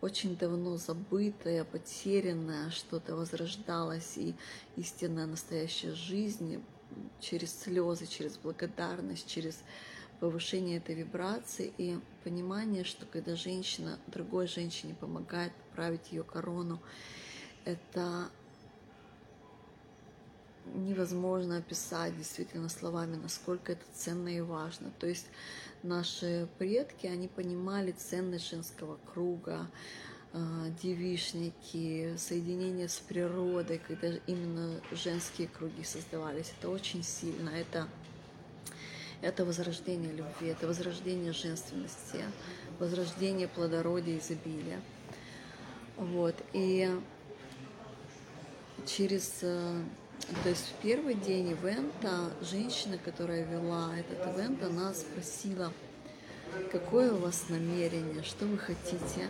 [0.00, 4.34] очень давно забытое, потерянное, что-то возрождалось, и
[4.76, 6.60] истинная настоящая жизнь
[7.20, 9.62] через слезы, через благодарность, через
[10.20, 16.80] повышение этой вибрации и понимание, что когда женщина другой женщине помогает поправить ее корону,
[17.64, 18.30] это
[20.74, 24.90] невозможно описать действительно словами, насколько это ценно и важно.
[24.98, 25.26] То есть
[25.82, 29.70] наши предки, они понимали ценность женского круга,
[30.82, 36.52] девишники, соединение с природой, когда именно женские круги создавались.
[36.58, 37.50] Это очень сильно.
[37.50, 37.88] Это
[39.20, 42.22] это возрождение любви, это возрождение женственности,
[42.78, 44.80] возрождение плодородия, изобилия.
[45.96, 46.36] Вот.
[46.52, 46.88] И
[48.86, 49.40] через...
[49.42, 49.82] Э,
[50.42, 55.72] то есть в первый день ивента женщина, которая вела этот ивент, она спросила,
[56.70, 59.28] какое у вас намерение, что вы хотите.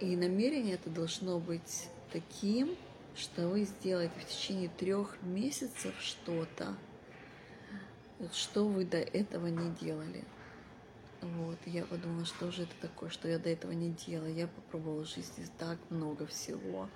[0.00, 2.76] И намерение это должно быть таким,
[3.16, 6.74] что вы сделаете в течение трех месяцев что-то,
[8.32, 10.24] что вы до этого не делали.
[11.20, 14.26] Вот, я подумала, что же это такое, что я до этого не делала.
[14.26, 16.88] Я попробовала в жизни так много всего.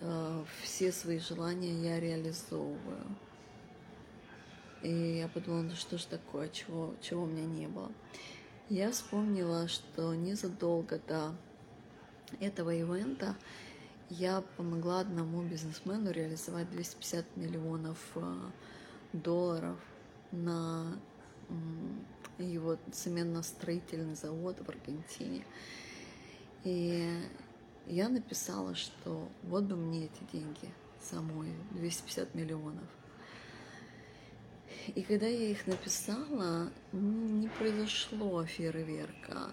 [0.00, 3.16] Э, все свои желания я реализовываю.
[4.82, 7.90] И я подумала, ну что ж такое, чего, чего у меня не было.
[8.68, 11.34] Я вспомнила, что незадолго до
[12.40, 13.36] этого ивента
[14.10, 18.36] я помогла одному бизнесмену реализовать 250 миллионов э,
[19.12, 19.78] долларов
[20.30, 20.98] на
[22.38, 25.44] его цементно-строительный завод в Аргентине.
[26.64, 27.08] И
[27.86, 32.86] я написала, что вот бы мне эти деньги самой, 250 миллионов.
[34.94, 39.50] И когда я их написала, не произошло фейерверка.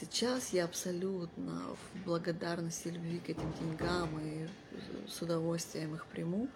[0.00, 4.46] Сейчас я абсолютно в благодарности любви к этим деньгам и
[5.08, 6.48] с удовольствием их приму.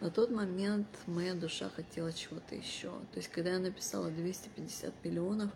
[0.00, 2.88] На тот момент моя душа хотела чего-то еще.
[3.12, 5.50] То есть, когда я написала 250 миллионов,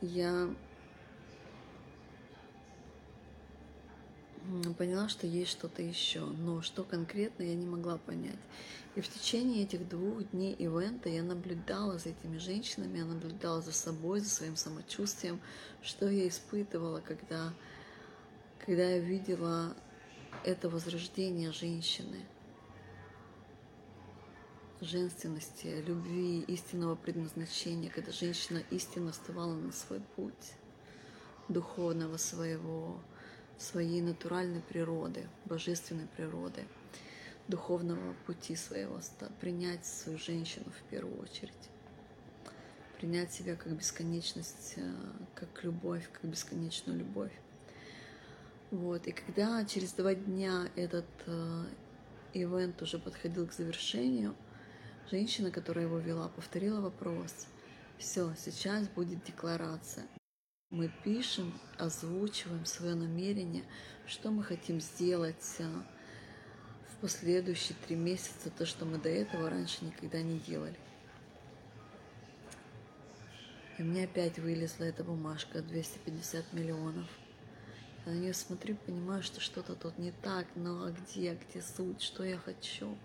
[0.00, 0.48] я
[4.78, 8.38] поняла, что есть что-то еще, но что конкретно я не могла понять.
[8.94, 13.72] И в течение этих двух дней ивента я наблюдала за этими женщинами, я наблюдала за
[13.72, 15.40] собой, за своим самочувствием,
[15.82, 17.52] что я испытывала, когда,
[18.64, 19.74] когда я видела
[20.44, 22.20] это возрождение женщины,
[24.80, 30.54] женственности, любви, истинного предназначения, когда женщина истинно вставала на свой путь
[31.48, 33.00] духовного своего,
[33.58, 36.64] своей натуральной природы, божественной природы–
[37.48, 39.00] духовного пути своего,
[39.40, 41.52] принять свою женщину в первую очередь,
[42.98, 44.92] принять себя как бесконечность, э,
[45.34, 47.32] как любовь, как бесконечную любовь.
[48.70, 49.06] Вот.
[49.06, 51.64] И когда через два дня этот э,
[52.32, 54.34] ивент уже подходил к завершению,
[55.10, 57.46] женщина, которая его вела, повторила вопрос.
[57.98, 60.04] Все, сейчас будет декларация.
[60.70, 63.64] Мы пишем, озвучиваем свое намерение,
[64.06, 65.64] что мы хотим сделать э,
[67.04, 70.78] последующие три месяца то, что мы до этого раньше никогда не делали.
[73.76, 77.06] И меня опять вылезла эта бумажка 250 миллионов.
[78.06, 82.00] Я на нее смотрю, понимаю, что что-то тут не так, но а где, где суть,
[82.00, 82.96] что я хочу?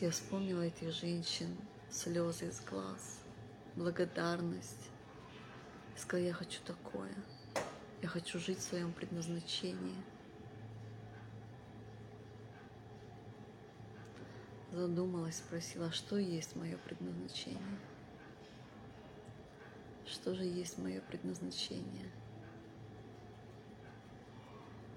[0.00, 1.56] Я вспомнила этих женщин,
[1.90, 3.20] слезы из глаз,
[3.78, 4.90] благодарность.
[5.96, 7.14] И сказала, я хочу такое.
[8.02, 9.96] Я хочу жить в своем предназначении.
[14.72, 17.78] Задумалась, спросила, что есть мое предназначение?
[20.04, 22.10] Что же есть мое предназначение?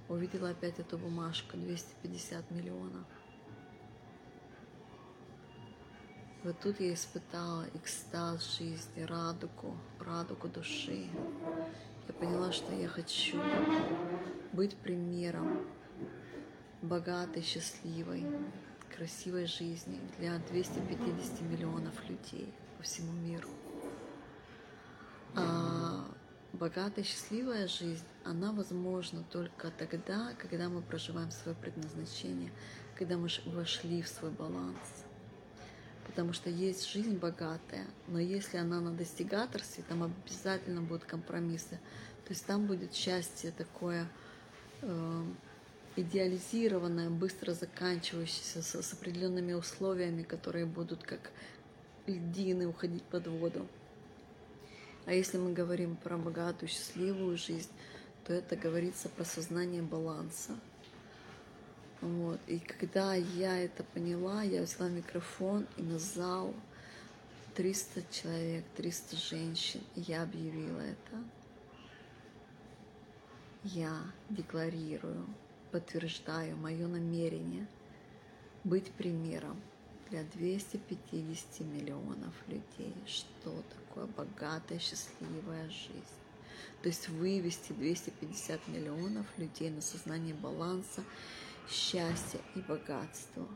[0.10, 3.06] Увидела опять эту бумажку, 250 миллионов.
[6.44, 11.08] Вот тут я испытала экстаз жизни, радугу, радугу души.
[12.08, 13.40] Я поняла, что я хочу
[14.52, 15.68] быть примером
[16.82, 18.26] богатой, счастливой,
[18.90, 23.50] красивой жизни для 250 миллионов людей по всему миру.
[25.36, 26.08] А
[26.54, 32.52] богатая, счастливая жизнь, она возможна только тогда, когда мы проживаем свое предназначение,
[32.98, 35.06] когда мы вошли в свой баланс–
[36.12, 41.80] потому что есть жизнь богатая, но если она на достигаторстве, там обязательно будут компромиссы.
[42.26, 44.06] То есть там будет счастье такое
[44.82, 45.24] э,
[45.96, 51.32] идеализированное, быстро заканчивающееся с, с определенными условиями, которые будут как
[52.08, 53.66] льдины уходить под воду.
[55.06, 57.72] А если мы говорим про богатую, счастливую жизнь,
[58.26, 60.58] то это говорится про сознание баланса.
[62.02, 62.40] Вот.
[62.48, 66.54] И когда я это поняла, я взяла микрофон и на зал
[67.56, 71.24] 300 человек, 300 женщин, и я объявила это.
[73.64, 75.28] Я декларирую,
[75.72, 77.68] подтверждаю мое намерение
[78.64, 79.62] быть примером
[80.10, 86.22] для 250 миллионов людей, что такое богатая, счастливая жизнь.
[86.82, 91.04] То есть вывести 250 миллионов людей на сознание баланса
[91.70, 93.48] счастья и богатства.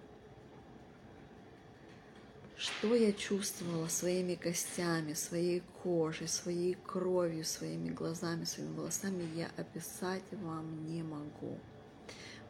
[2.57, 10.23] Что я чувствовала своими костями, своей кожей, своей кровью, своими глазами, своими волосами, я описать
[10.31, 11.57] вам не могу.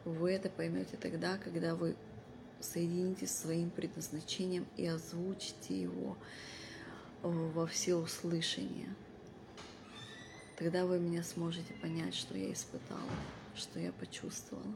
[0.04, 1.96] Вы это поймете тогда, когда вы
[2.60, 6.16] соединитесь с своим предназначением и озвучите его
[7.22, 8.94] э, во все услышания.
[10.56, 13.10] Тогда вы меня сможете понять, что я испытала,
[13.54, 14.74] что я почувствовала.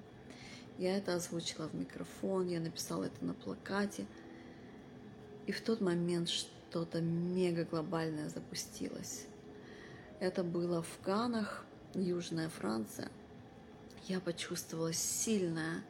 [0.81, 4.07] Я это озвучила в микрофон, я написала это на плакате.
[5.47, 9.27] И в тот момент что-то мега глобальное запустилось.
[10.21, 13.11] Это было в Канах, Южная Франция.
[14.09, 15.85] Я почувствовала сильное,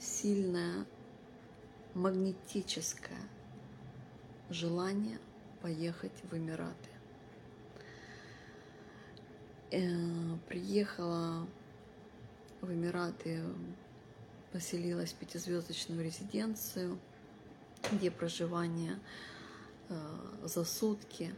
[0.00, 0.86] сильное
[1.92, 3.28] магнетическое
[4.48, 5.18] желание
[5.60, 6.88] поехать в Эмираты.
[9.72, 11.46] Э, приехала
[12.62, 13.42] в Эмираты
[14.52, 16.98] поселилась в пятизвездочную резиденцию,
[17.90, 18.98] где проживание
[19.88, 19.94] э,
[20.44, 21.34] за сутки,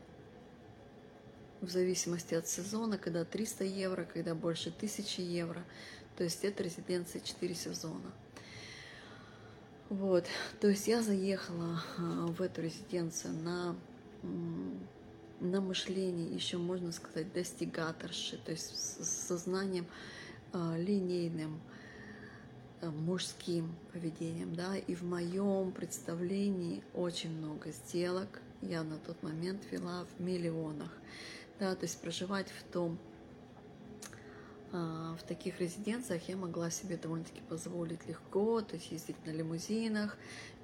[1.61, 5.65] в зависимости от сезона, когда 300 евро, когда больше 1000 евро.
[6.17, 8.13] То есть это резиденция 4 сезона.
[9.91, 10.27] Вот,
[10.61, 13.77] то есть я заехала э, в эту резиденцию на,
[15.41, 19.87] на мышление, еще можно сказать, достигаторши, то есть с сознанием
[20.53, 21.61] э, линейным,
[22.85, 29.63] Э, мужским поведением, да, и в моем представлении очень много сделок я на тот момент
[29.71, 30.91] вела в миллионах,
[31.59, 32.99] да, то есть проживать в том,
[34.73, 40.19] а, в таких резиденциях я могла себе довольно-таки позволить легко, то есть ездить на лимузинах,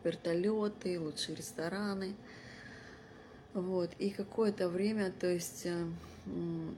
[0.05, 2.14] вертолеты, лучшие рестораны,
[3.55, 5.87] вот, и какое-то время, то есть э,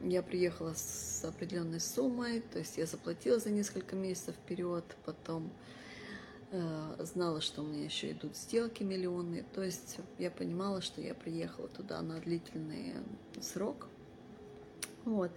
[0.03, 5.51] я приехала с определенной суммой, то есть я заплатила за несколько месяцев вперед, потом
[6.51, 11.15] э, знала, что у меня еще идут сделки миллионные, то есть я понимала, что я
[11.15, 12.95] приехала туда на длительный
[13.41, 13.89] срок,
[15.05, 15.31] вот.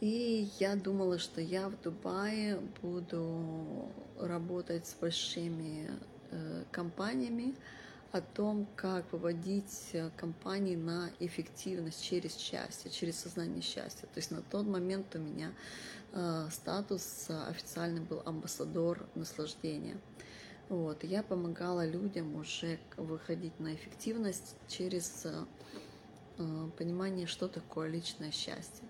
[0.00, 3.88] И я думала, что я в Дубае буду
[4.18, 5.88] работать с большими
[6.30, 7.54] э, компаниями,
[8.14, 14.06] о том, как выводить э, компании на эффективность через счастье, через сознание счастья.
[14.06, 15.52] То есть на тот момент у меня
[16.12, 19.96] э, статус официальный был амбассадор наслаждения.
[20.68, 21.02] Вот.
[21.02, 25.44] Я помогала людям уже выходить на эффективность через э,
[26.38, 28.86] э понимание, что такое личное счастье.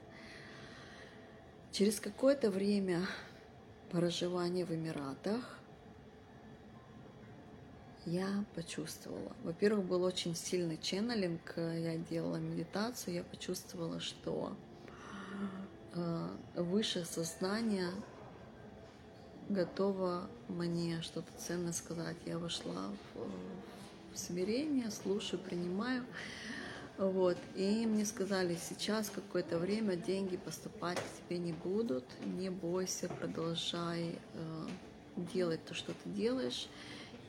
[1.73, 3.07] Через какое-то время
[3.91, 5.59] проживания в Эмиратах
[8.07, 9.33] я почувствовала.
[9.43, 14.57] Во-первых, был очень сильный ченнелинг, я делала медитацию, я почувствовала, что
[15.95, 17.91] э, высшее сознание
[19.49, 22.17] готово мне что-то ценное сказать.
[22.27, 26.05] Я вошла в, в смирение, слушаю, принимаю.
[26.97, 27.37] Вот.
[27.57, 34.19] И мне сказали, сейчас какое-то время деньги поступать к тебе не будут, не бойся, продолжай
[34.35, 34.67] э,
[35.17, 36.69] делать то, что ты делаешь.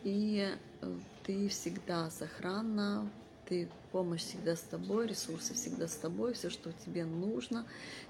[0.05, 3.09] И э, ты всегда сохранна,
[3.47, 7.65] ты помощь всегда с тобой, ресурсы всегда с тобой, все, что тебе нужно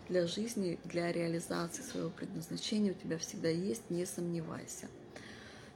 [0.09, 4.87] для жизни, для реализации своего предназначения у тебя всегда есть, не сомневайся.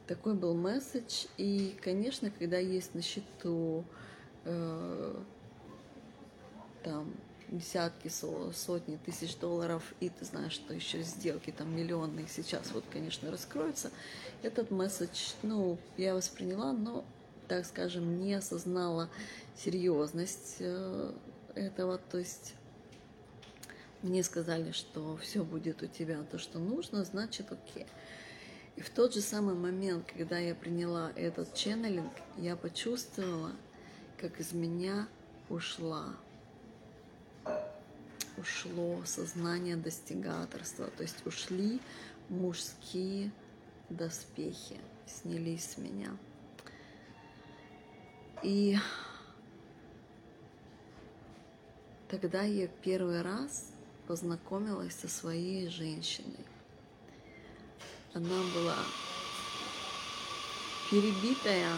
[0.07, 1.27] Такой был месседж.
[1.37, 3.85] И, конечно, когда есть на счету
[4.43, 5.15] э,
[6.83, 7.13] там
[7.51, 13.31] десятки, сотни тысяч долларов, и ты знаешь, что еще сделки там миллионные сейчас вот, конечно,
[13.31, 13.91] раскроются,
[14.43, 17.03] этот месседж, ну, я восприняла, но,
[17.47, 19.09] так скажем, не осознала
[19.57, 21.13] серьезность э,
[21.55, 22.53] этого, то есть
[24.01, 27.85] мне сказали, что все будет у тебя то, что нужно, значит, окей.
[28.75, 33.51] И в тот же самый момент, когда я приняла этот ченнелинг, я почувствовала,
[34.17, 35.09] как из меня
[35.49, 36.15] ушла
[38.39, 41.79] ушло сознание достигаторства, то есть ушли
[42.29, 43.31] мужские
[43.89, 46.15] доспехи, снялись с меня.
[48.43, 48.77] И
[52.07, 53.71] тогда я первый раз
[54.07, 56.45] познакомилась со своей женщиной.
[58.13, 58.77] Она была
[60.89, 61.71] перебитая,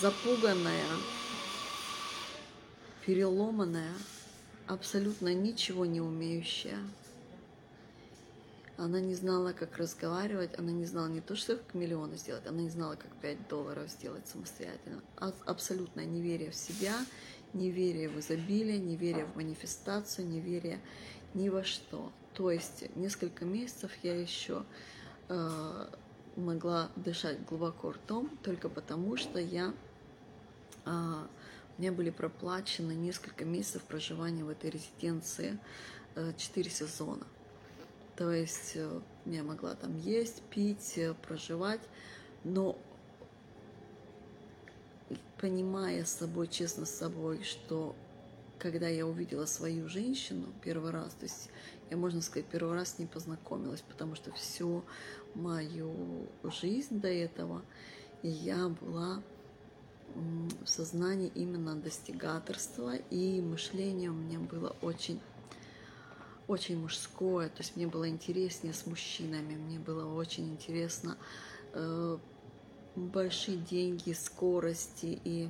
[0.00, 0.88] запуганная,
[3.06, 3.94] переломанная,
[4.70, 6.78] абсолютно ничего не умеющая.
[8.76, 12.62] Она не знала, как разговаривать, она не знала не то, что как миллионы сделать, она
[12.62, 15.02] не знала, как 5 долларов сделать самостоятельно.
[15.16, 16.94] А абсолютно неверие в себя,
[17.52, 20.80] неверие в изобилие, неверие в манифестацию, неверие
[21.34, 22.10] ни во что.
[22.32, 24.64] То есть несколько месяцев я еще
[25.28, 25.86] э,
[26.36, 29.74] могла дышать глубоко ртом только потому, что я
[30.86, 31.14] э,
[31.80, 35.58] мне были проплачены несколько месяцев проживания в этой резиденции,
[36.14, 37.26] 4 э, сезона.
[38.16, 41.80] То есть э, я могла там есть, пить, э, проживать,
[42.44, 42.76] но
[45.40, 47.96] понимая с собой, честно с собой, что
[48.58, 51.48] когда я увидела свою женщину первый раз, то есть
[51.88, 54.84] я, можно сказать, первый раз с ней познакомилась, потому что всю
[55.34, 57.62] мою жизнь до этого
[58.22, 59.22] я была
[60.14, 65.20] в сознании именно достигаторства, и мышление у меня было очень
[66.46, 71.16] очень мужское, то есть мне было интереснее с мужчинами, мне было очень интересно
[71.72, 72.18] э,
[72.96, 75.48] большие деньги, скорости, и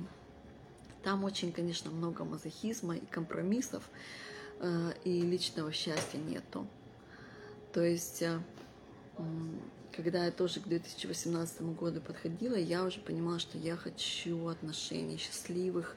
[1.03, 3.83] там очень, конечно, много мазохизма и компромиссов,
[4.59, 6.67] э, и личного счастья нету.
[7.73, 8.39] То есть э,
[9.95, 15.95] когда я тоже к 2018 году подходила, я уже понимала, что я хочу отношений счастливых,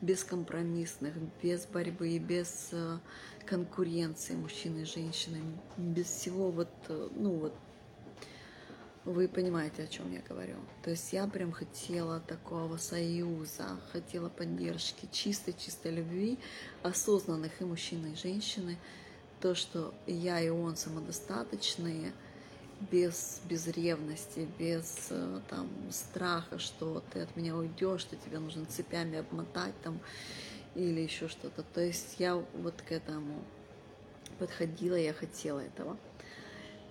[0.00, 2.98] бескомпромиссных, без борьбы, без э,
[3.46, 5.40] конкуренции мужчины и женщины,
[5.76, 7.54] без всего вот, э, ну вот,
[9.04, 10.56] вы понимаете, о чем я говорю.
[10.82, 16.38] То есть я прям хотела такого союза, хотела поддержки, чистой-чистой любви,
[16.82, 18.76] осознанных и мужчины, и женщины.
[19.40, 22.12] То, что я и он самодостаточные–
[22.90, 28.66] без, без ревности, без э, там, страха, что ты от меня уйдешь, что тебе нужно
[28.66, 29.98] цепями обмотать там,
[30.74, 31.62] или еще что-то.
[31.62, 33.42] То есть я вот к этому
[34.38, 35.96] подходила, я хотела этого.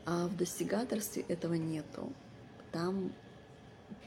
[0.06, 2.12] А в достигаторстве этого нету.
[2.72, 3.14] Там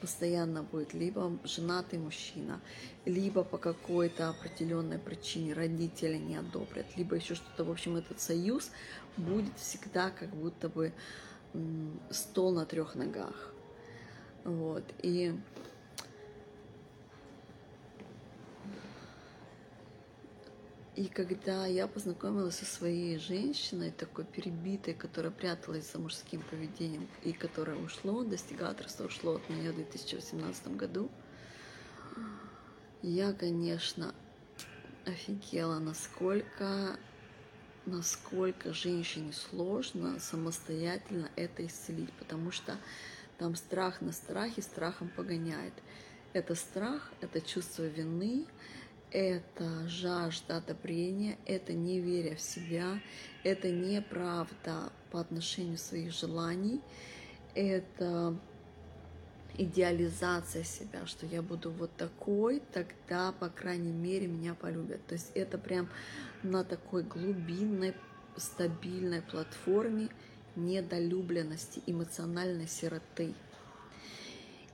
[0.00, 2.60] постоянно будет либо женатый мужчина,
[3.04, 7.64] либо по какой-то определенной причине родители не одобрят, либо еще что-то.
[7.64, 8.70] В общем, этот союз
[9.16, 10.92] будет всегда как будто бы
[12.10, 13.52] стол на трех ногах.
[14.44, 14.84] Вот.
[15.02, 15.34] И
[20.98, 27.32] И когда я познакомилась со своей женщиной, такой перебитой, которая пряталась за мужским поведением и
[27.32, 31.08] которая ушло, достигаторство ушло от меня в 2018 году,
[33.02, 34.12] я, конечно,
[35.06, 36.98] офигела, насколько
[37.90, 42.76] насколько женщине сложно самостоятельно это исцелить, потому что
[43.38, 45.74] там страх на страхе страхом погоняет.
[46.32, 48.46] Это страх, это чувство вины,
[49.10, 53.00] это жажда одобрения, это неверие в себя,
[53.44, 56.80] это неправда по отношению своих желаний,
[57.54, 58.38] это
[59.58, 65.04] идеализация себя, что я буду вот такой, тогда, по крайней мере, меня полюбят.
[65.06, 65.88] То есть это прям
[66.42, 67.94] на такой глубинной,
[68.36, 70.08] стабильной платформе
[70.54, 73.34] недолюбленности, эмоциональной сироты.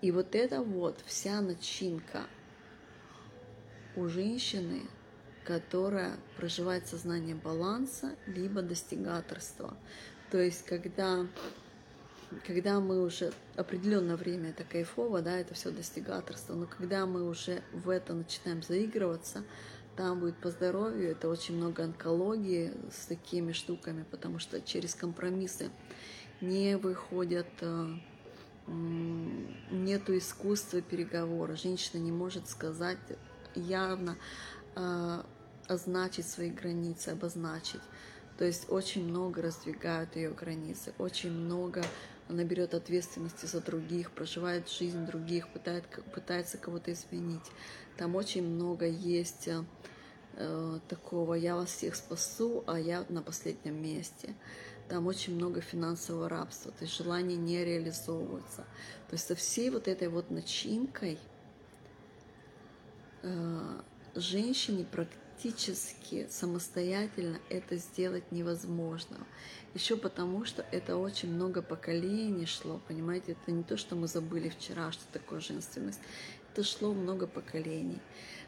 [0.02, 2.26] И вот это вот вся начинка
[3.96, 4.82] у женщины,
[5.44, 9.76] которая проживает сознание баланса, либо достигаторства.
[10.30, 11.26] То есть, когда,
[12.46, 17.62] когда мы уже определенное время это кайфово, да, это все достигаторство, но когда мы уже
[17.72, 19.44] в это начинаем заигрываться,
[19.96, 25.70] там будет по здоровью, это очень много онкологии с такими штуками, потому что через компромиссы
[26.40, 27.94] не выходят, э,
[28.66, 31.54] нету искусства переговора.
[31.54, 32.98] Женщина не может сказать
[33.54, 34.16] явно
[34.74, 35.22] э,
[35.68, 37.82] означить свои границы, обозначить.
[38.38, 41.84] То есть очень много раздвигают ее границы, очень много
[42.28, 47.44] она берет ответственности за других, проживает жизнь других, пытает, пытается кого-то изменить.
[47.96, 49.48] Там очень много есть
[50.36, 54.34] э, такого «я вас всех спасу, а я на последнем месте».
[54.88, 58.66] Там очень много финансового рабства, то есть желания не реализовываются.
[59.08, 61.18] То есть со всей вот этой вот начинкой–
[63.24, 63.80] Э,
[64.14, 65.23] женщине практически
[66.30, 69.18] самостоятельно это сделать невозможно.
[69.74, 74.48] Еще потому, что это очень много поколений шло, понимаете, это не то, что мы забыли
[74.48, 76.00] вчера, что такое женственность,
[76.52, 78.00] это шло много поколений.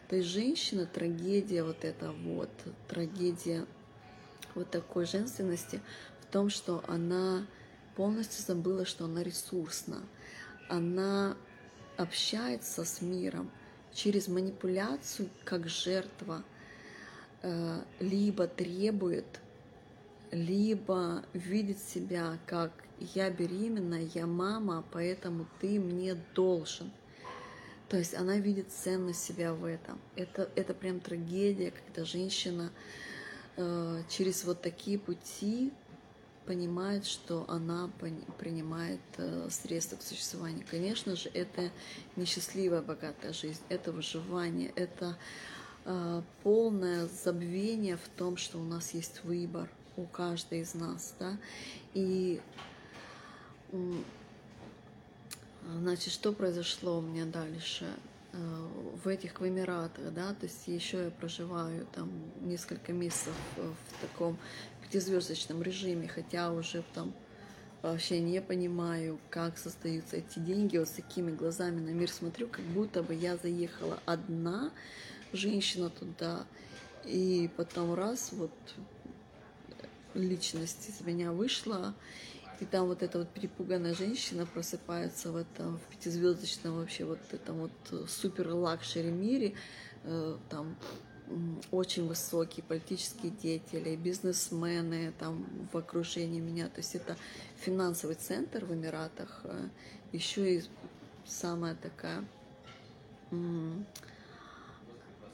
[0.09, 2.51] То есть женщина, трагедия вот эта вот,
[2.89, 3.67] трагедия
[4.55, 5.81] вот такой женственности
[6.21, 7.47] в том, что она
[7.97, 9.99] полностью забыла, что она ресурсна,
[10.69, 11.37] она
[11.97, 13.51] общается с миром,
[13.93, 16.45] через манипуляцию как жертва
[18.01, 19.41] либо требует,
[20.33, 26.91] либо видит себя как я беременна, я мама, поэтому ты мне должен.
[27.89, 30.01] То есть она видит ценность себя в этом.
[30.17, 32.73] Это, это прям трагедия, когда женщина
[33.57, 35.73] э, через вот такие пути
[36.47, 37.91] понимает, что она
[38.39, 40.65] принимает э, средства к существованию.
[40.69, 41.71] Конечно же, это
[42.17, 45.56] несчастливая богатая жизнь, это выживание, это э,
[46.43, 51.37] полное забвение в том, что у нас есть выбор у каждой из нас, да,
[51.95, 52.41] и
[55.75, 57.87] значит, что произошло у меня дальше?
[58.33, 58.69] Э,
[59.03, 62.11] в этих в да, то есть еще я проживаю там
[62.41, 64.37] несколько месяцев в таком
[64.83, 67.13] пятизвездочном режиме, хотя уже там
[67.83, 70.77] вообще не понимаю, как создаются эти деньги.
[70.77, 74.71] Вот с такими глазами на мир смотрю, как будто бы я заехала одна
[75.37, 76.47] женщина туда,
[77.05, 78.53] и потом раз вот
[80.15, 81.95] личность из меня вышла,
[82.61, 87.57] и там вот эта вот перепуганная женщина просыпается в этом в пятизвездочном вообще вот этом
[87.59, 89.55] вот супер luxury мире,
[90.05, 90.77] э, там
[91.71, 96.69] очень высокие политические деятели, бизнесмены там в окружении меня.
[96.69, 97.17] То есть это
[97.57, 99.69] финансовый центр в Эмиратах, э,
[100.13, 100.63] еще и
[101.27, 102.25] самая такая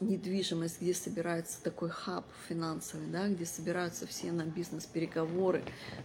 [0.02, 5.62] недвижимость, где собирается такой хаб финансовый, да, где собираются все на бизнес-переговоры.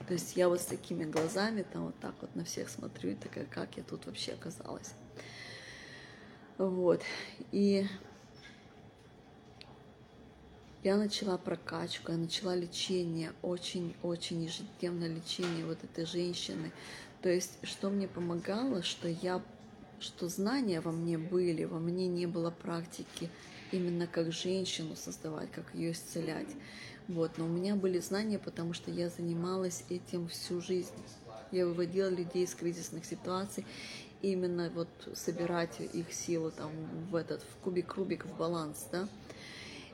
[0.08, 3.16] То есть я вот с такими глазами там вот так вот на всех смотрю и
[3.16, 4.94] такая, как я тут вообще оказалась.
[6.58, 7.02] Вот.
[7.52, 7.86] И
[10.84, 16.72] я начала прокачку, я начала лечение, очень-очень ежедневное лечение вот этой женщины.
[17.22, 19.42] То есть, что мне помогало, что я,
[20.00, 23.30] что знания во мне были, во мне не было практики
[23.72, 26.50] именно как женщину создавать, как ее исцелять.
[27.08, 30.92] Вот, но у меня были знания, потому что я занималась этим всю жизнь.
[31.52, 33.66] Я выводила людей из кризисных ситуаций,
[34.22, 36.72] именно вот собирать их силу там
[37.10, 39.08] в этот, в кубик-рубик, в баланс, да.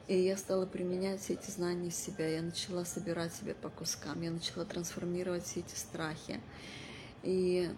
[0.08, 2.28] И я стала применять все эти знания себя.
[2.28, 4.22] Я начала собирать себя по кускам.
[4.22, 6.42] Я начала трансформировать все эти страхи.
[7.22, 7.70] И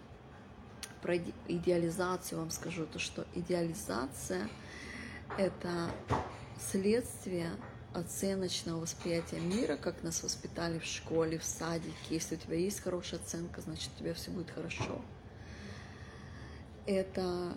[1.03, 1.17] про
[1.47, 4.49] идеализацию вам скажу, то что идеализация–
[5.37, 5.91] это
[6.59, 7.51] следствие
[7.93, 11.93] оценочного восприятия мира, как нас воспитали в школе, в садике.
[12.09, 15.01] Если у тебя есть хорошая оценка, значит, у тебя все будет хорошо.
[16.85, 17.55] Это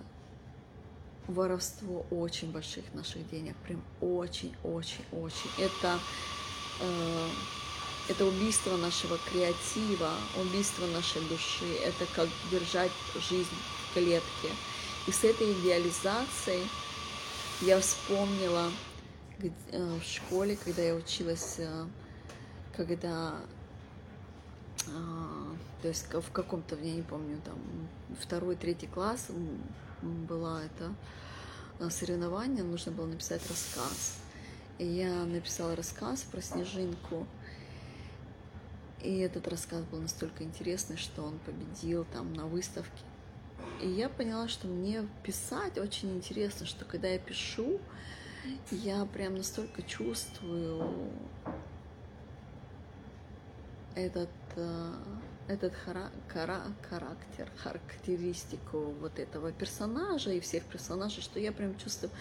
[1.27, 5.51] воровство очень больших наших денег, прям очень-очень-очень.
[5.59, 5.99] Это,
[6.81, 7.29] э,
[8.09, 12.93] это убийство нашего креатива, убийство нашей души, это как держать
[13.29, 13.57] жизнь
[13.91, 14.49] в клетке.
[15.07, 16.67] И с этой идеализацией
[17.61, 18.71] я вспомнила
[19.39, 21.61] в школе, когда я училась,
[22.77, 23.37] когда
[25.83, 27.59] то есть в каком-то, я не помню, там
[28.21, 29.29] второй, третий класс
[30.03, 34.17] была это соревнование, нужно было написать рассказ.
[34.79, 37.27] И я написала рассказ про снежинку.
[39.03, 43.05] И этот рассказ был настолько интересный, что он победил там на выставке.
[43.81, 47.81] И я поняла, что мне писать очень интересно, что когда я пишу,
[48.71, 51.13] я прям настолько чувствую
[53.95, 54.93] этот, э,
[55.49, 62.13] этот хара хара характер, характеристику вот этого персонажа и всех персонажей, что я прям чувствую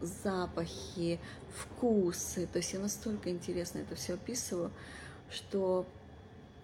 [0.00, 1.20] запахи,
[1.54, 2.46] вкусы.
[2.46, 4.70] То есть я настолько интересно это все описываю,
[5.30, 5.86] что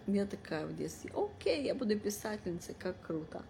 [0.07, 3.43] я такая в детстве, окей, я буду писательницей, как круто.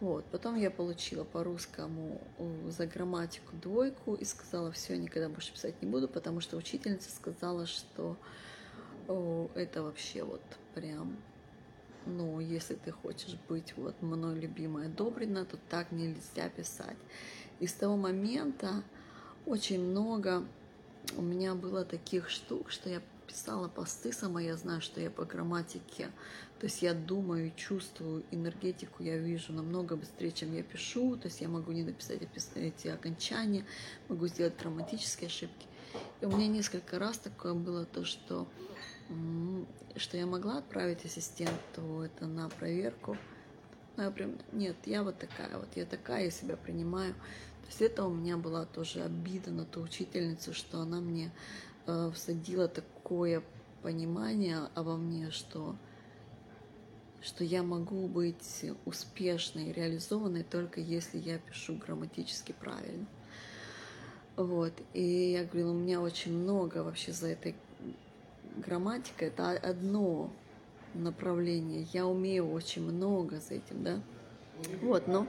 [0.00, 0.24] Вот.
[0.26, 5.80] Потом я получила по русскому э, за грамматику двойку и сказала, все, никогда больше писать
[5.80, 8.16] не буду, потому что учительница сказала, что
[9.08, 10.42] о, это вообще вот
[10.74, 11.16] прям,
[12.06, 16.96] ну, если ты хочешь быть вот мной любимая Добрина, то так нельзя писать.
[17.60, 18.82] И с того момента
[19.46, 20.44] очень много
[21.16, 25.24] у меня было таких штук, что я писала посты сама, я знаю, что я по
[25.24, 26.10] грамматике,
[26.64, 31.42] то есть я думаю, чувствую энергетику, я вижу намного быстрее, чем я пишу, то есть
[31.42, 32.22] я могу не написать
[32.54, 33.66] эти окончания,
[34.08, 35.66] могу сделать грамматические ошибки.
[36.22, 38.48] И у меня несколько раз такое было то, что,
[39.96, 43.18] что я могла отправить ассистенту это на проверку,
[43.98, 47.12] но я прям, нет, я вот такая, вот я такая, я себя принимаю.
[47.12, 51.30] То есть это у меня была тоже обида на ту учительницу, что она мне
[51.86, 53.42] э, всадила такое
[53.82, 55.76] понимание обо мне, что,
[57.24, 63.06] что я могу быть успешной, реализованной только если я пишу грамматически правильно.
[64.36, 64.72] Вот.
[64.92, 67.54] И я говорила, у меня очень много вообще за этой
[68.56, 69.28] грамматикой.
[69.28, 70.30] Это одно
[70.92, 71.86] направление.
[71.92, 74.00] Я умею очень много за этим, да.
[74.82, 75.26] Вот, но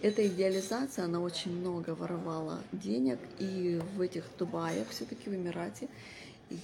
[0.00, 5.88] эта идеализация, она очень много воровала денег, и в этих Дубаях, все-таки в Эмирате,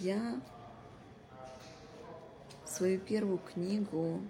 [0.01, 0.41] я
[2.65, 4.23] свою первую книгу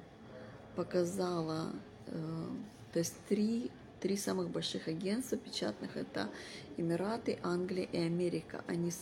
[0.79, 1.73] показала,
[2.07, 2.47] э,
[2.93, 3.71] то есть три,
[4.01, 6.31] три самых больших агентства печатных, это
[6.77, 8.93] Эмираты, Англия и Америка, они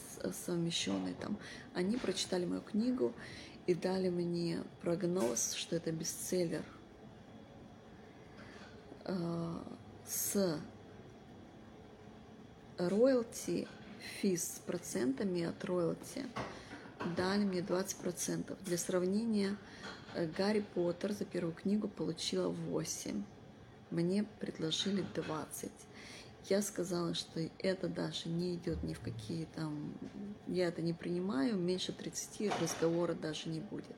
[0.47, 1.37] совмещенные там.
[1.75, 3.13] Они прочитали мою книгу
[3.67, 6.65] и дали мне прогноз, что это бестселлер–
[9.07, 9.55] Э,
[10.05, 10.61] с
[12.77, 13.69] роялти,
[14.21, 16.27] физ с процентами от роялти
[17.17, 18.57] дали мне 20%.
[18.65, 19.57] Для сравнения,
[20.25, 23.23] Гарри Поттер за первую книгу получила 8.
[23.91, 25.71] Мне предложили 20.
[26.49, 29.93] Я сказала, что это даже не идет ни в какие там...
[30.47, 33.97] Я это не принимаю, меньше 30 разговора даже не будет.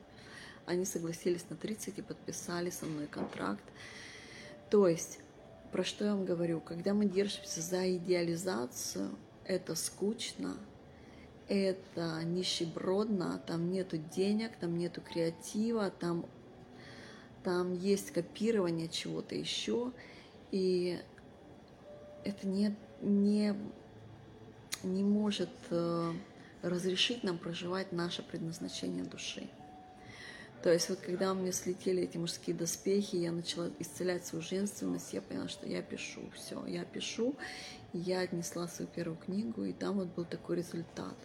[0.65, 3.63] Они согласились на 30 и подписали со мной контракт.
[4.69, 5.19] То есть,
[5.71, 9.09] про что я вам говорю, когда мы держимся за идеализацию,
[9.45, 10.57] это скучно,
[11.49, 16.25] это нищебродно, там нету денег, там нету креатива, там,
[17.43, 19.91] там есть копирование чего-то еще,
[20.51, 20.99] и
[22.23, 23.55] это не, не,
[24.83, 26.13] не может э,
[26.61, 29.49] разрешить нам проживать наше предназначение души.
[30.61, 35.13] То есть вот когда у меня слетели эти мужские доспехи, я начала исцелять свою женственность,
[35.13, 37.35] я поняла, что я пишу, все, я пишу.
[37.93, 41.15] Я отнесла свою первую книгу, и там вот был такой результат.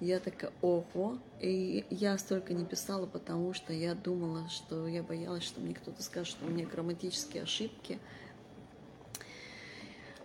[0.00, 5.42] Я такая, ого, и я столько не писала, потому что я думала, что я боялась,
[5.44, 7.98] что мне кто-то скажет, что у меня грамматические ошибки,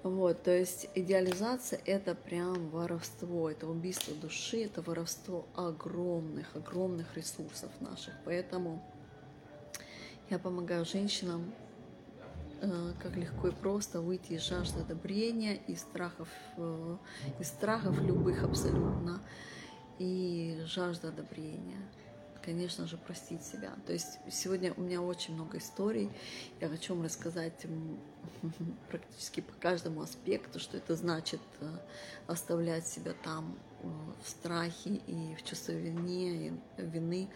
[0.05, 7.71] вот, то есть идеализация– это прям воровство, это убийство души, это воровство огромных, огромных ресурсов
[7.82, 8.13] наших.
[8.23, 8.84] Поэтому
[10.30, 11.51] я помогаю женщинам
[12.61, 16.97] э, как легко и просто выйти из жажды одобрения, из страхов, э,
[17.39, 19.23] из страхов любых абсолютно,
[20.00, 21.82] и жажда одобрения
[22.46, 23.74] конечно же, простить себя.
[23.88, 26.12] То есть сегодня у меня очень много историй.
[26.62, 27.66] Я хочу вам рассказать
[28.89, 31.78] практически по каждому аспекту, что это значит э,
[32.28, 33.88] оставлять себя там э,
[34.24, 37.30] в страхе и в чувстве вины, вины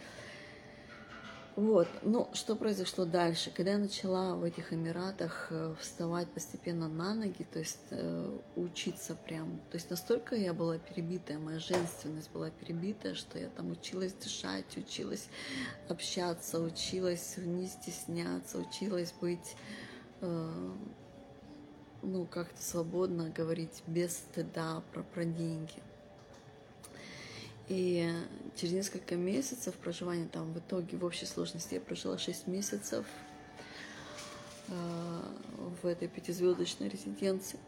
[1.60, 3.52] вот, ну, что произошло дальше?
[3.54, 9.14] Когда я начала в этих Эмиратах э, вставать постепенно на ноги, то есть э, учиться
[9.14, 14.14] прям, то есть настолько я была перебитая, моя женственность была перебитая, что я там училась
[14.14, 15.28] дышать, училась
[15.90, 19.58] общаться, училась не стесняться, училась быть,
[20.22, 20.72] э,
[22.02, 25.74] ну, как-то свободно говорить без стыда про, про деньги.
[27.70, 28.12] И
[28.56, 33.06] через несколько месяцев проживания там в итоге в общей сложности я прожила 6 месяцев
[34.68, 35.22] э,
[35.82, 37.60] в этой пятизвездочной резиденции.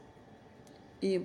[1.02, 1.24] И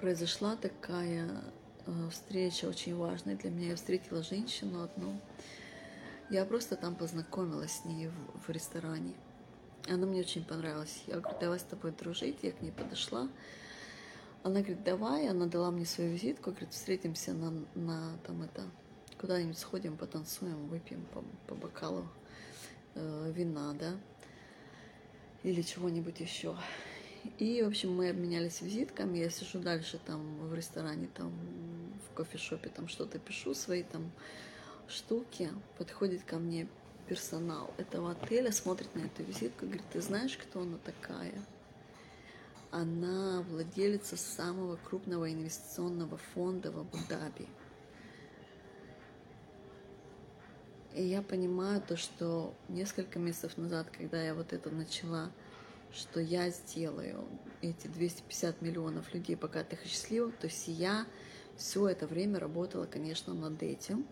[0.00, 1.28] произошла такая
[1.86, 3.70] э, встреча очень важная для меня.
[3.70, 5.20] Я встретила женщину одну.
[6.30, 9.14] Я просто там познакомилась с ней в, в ресторане.
[9.88, 11.02] Она мне очень понравилась.
[11.08, 12.38] Я говорю, давай с тобой дружить.
[12.42, 13.28] Я к ней подошла.
[14.42, 18.64] Она говорит, давай, она дала мне свою визитку, говорит, встретимся на, на там это,
[19.20, 22.08] куда-нибудь сходим, потанцуем, выпьем по, по бокалу
[22.94, 23.96] э, вина, да,
[25.44, 26.56] или чего-нибудь еще.
[27.38, 31.32] И, в общем, мы обменялись визитками, я сижу дальше там в ресторане, там
[32.08, 34.10] в кофешопе, там что-то пишу, свои там
[34.88, 36.66] штуки, подходит ко мне
[37.08, 41.32] персонал этого отеля, смотрит на эту визитку, говорит, ты знаешь, кто она такая?
[42.72, 47.46] Она владелица самого крупного инвестиционного фонда в Абу-Даби.
[50.94, 55.30] И я понимаю то, что несколько месяцев назад, когда я вот это начала,
[55.92, 57.28] что я сделаю
[57.60, 61.06] эти 250 миллионов людей богатых и счастливых, то есть я
[61.58, 64.06] все это время работала, конечно, над этим.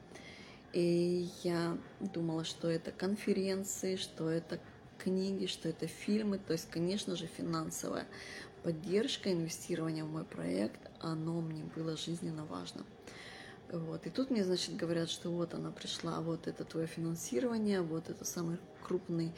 [0.74, 4.60] И я думала, что это конференции, что это
[5.02, 8.06] книги, что это фильмы, то есть, конечно же, финансовая
[8.62, 12.84] поддержка, инвестирование в мой проект, оно мне было жизненно важно.
[13.72, 14.06] Вот.
[14.06, 18.24] И тут мне, значит, говорят, что вот она пришла, вот это твое финансирование, вот это
[18.24, 19.32] самый крупный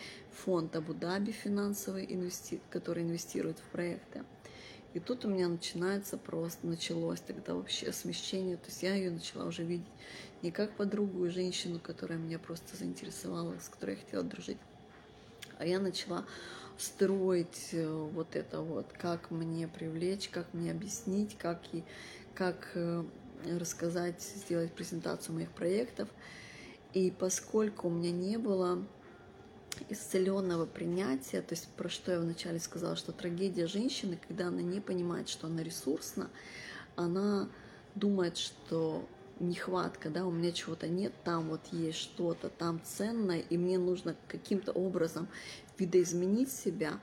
[0.45, 2.61] фонд Абу-Даби финансовый, инвести...
[2.71, 4.25] который инвестирует в проекты.
[4.95, 9.47] И тут у меня начинается просто, началось тогда вообще смещение, то есть я ее начала
[9.47, 9.87] уже видеть
[10.43, 14.59] не как подругу и женщину, которая меня просто заинтересовала, с которой я хотела дружить,
[15.59, 16.27] а я начала
[16.79, 21.85] строить э, вот это вот, как мне привлечь, как мне объяснить, как, и,
[22.35, 23.05] как э,
[23.59, 26.09] рассказать, сделать презентацию моих проектов.
[26.93, 28.85] И поскольку у меня не было
[29.89, 34.81] исцеленного принятия, то есть про что я вначале сказала, что трагедия женщины, когда она не
[34.81, 36.31] понимает, что она ресурсна,
[36.97, 37.49] она
[37.95, 39.07] думает, что
[39.43, 44.17] нехватка, да, у меня чего-то нет, там вот есть что-то, там ценное, и мне нужно
[44.29, 45.29] каким-то образом
[45.79, 47.01] видоизменить себя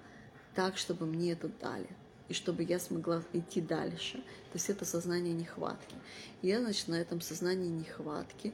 [0.55, 1.89] так, чтобы мне это дали,
[2.27, 4.17] и чтобы я смогла идти дальше.
[4.17, 5.95] То есть это сознание нехватки.
[6.41, 8.53] И я, значит, на этом сознании нехватки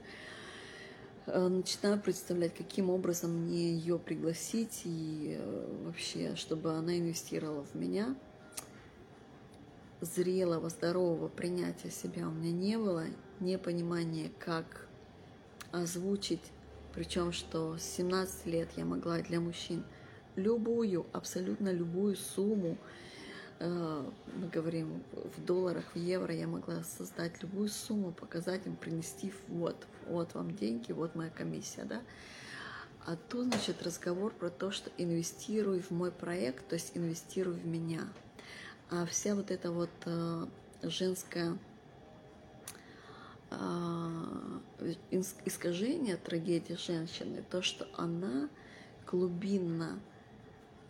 [1.26, 7.76] э, начинаю представлять, каким образом мне ее пригласить и э, вообще, чтобы она инвестировала в
[7.76, 8.16] меня.
[10.02, 13.06] Зрелого, здорового принятия себя у меня не было,
[13.40, 14.88] непонимания, как
[15.72, 16.52] озвучить,
[16.94, 19.84] причем что с 17 лет я могла для мужчин
[20.36, 22.78] любую, абсолютно любую сумму,
[23.60, 29.34] э, мы говорим в долларах, в евро, я могла создать любую сумму, показать им, принести,
[29.48, 29.76] вот,
[30.08, 32.02] вот вам деньги, вот моя комиссия, да.
[33.06, 37.66] А тут, значит, разговор про то, что инвестируй в мой проект, то есть инвестируй в
[37.66, 38.02] меня.
[38.90, 40.48] А вся вот эта вот э,
[40.82, 41.58] женская
[45.46, 48.50] искажение трагедии женщины, то, что она
[49.08, 50.00] глубинно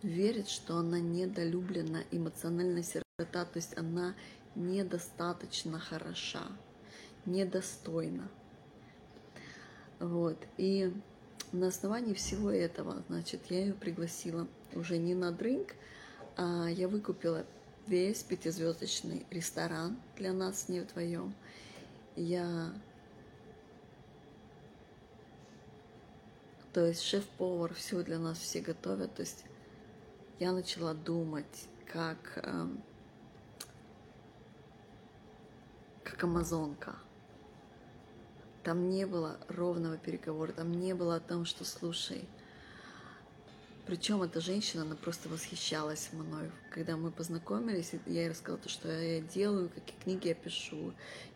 [0.02, 4.14] верит, что она недолюблена, эмоциональная сирота, то есть она
[4.54, 6.42] недостаточно хороша,
[7.24, 8.28] недостойна.
[9.98, 10.36] Вот.
[10.56, 10.92] И
[11.52, 15.74] на основании всего этого, значит, я ее пригласила уже не на дринк,
[16.36, 17.46] а я выкупила
[17.86, 21.34] весь пятизвездочный ресторан для нас с ней вдвоем.
[22.16, 22.72] Я
[26.76, 29.46] то есть шеф-повар все для нас все готовят, то есть
[30.38, 32.66] я начала думать, как, э,
[36.04, 36.96] как амазонка.
[38.62, 42.28] Там не было ровного переговора, там не было о том, что слушай.
[43.86, 46.50] Причем эта женщина, она просто восхищалась мной.
[46.70, 50.92] Когда мы познакомились, я ей рассказала то, что я делаю, какие книги я пишу.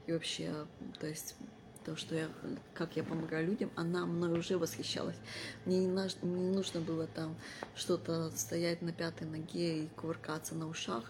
[0.06, 0.66] И вообще,
[0.98, 1.36] то есть
[1.84, 2.28] то, что я,
[2.74, 5.16] как я помогаю людям, она мной уже восхищалась.
[5.64, 7.36] Мне не, наш, не нужно было там
[7.76, 11.04] что-то стоять на пятой ноге и кувыркаться на ушах,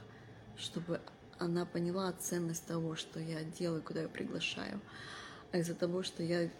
[0.58, 1.00] чтобы
[1.38, 4.78] она поняла ценность того, что я делаю, куда я приглашаю.
[5.52, 6.50] А из-за того, что я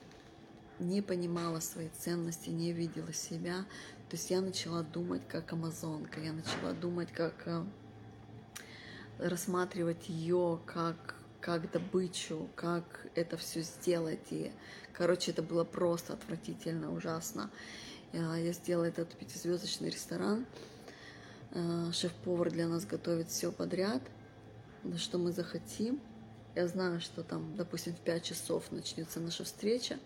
[0.79, 3.67] не понимала своей ценности, не видела себя,
[4.11, 7.65] то есть я начала думать как амазонка, я начала думать как э,
[9.19, 14.27] рассматривать ее как как добычу, как это все сделать.
[14.31, 14.53] И,
[14.93, 17.51] короче, это было просто отвратительно, ужасно.
[18.13, 20.45] Я сделала этот пятизвездочный ресторан.
[21.53, 24.03] А, шеф-повар для нас готовит все подряд,
[24.97, 26.01] что мы захотим.
[26.55, 29.99] Я знаю, что там, допустим, в 5 часов начнется наша встреча,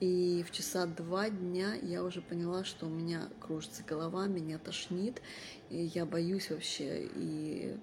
[0.00, 5.22] и в часа два дня я уже поняла, что у меня кружится голова, меня тошнит,
[5.70, 7.78] и я боюсь вообще, и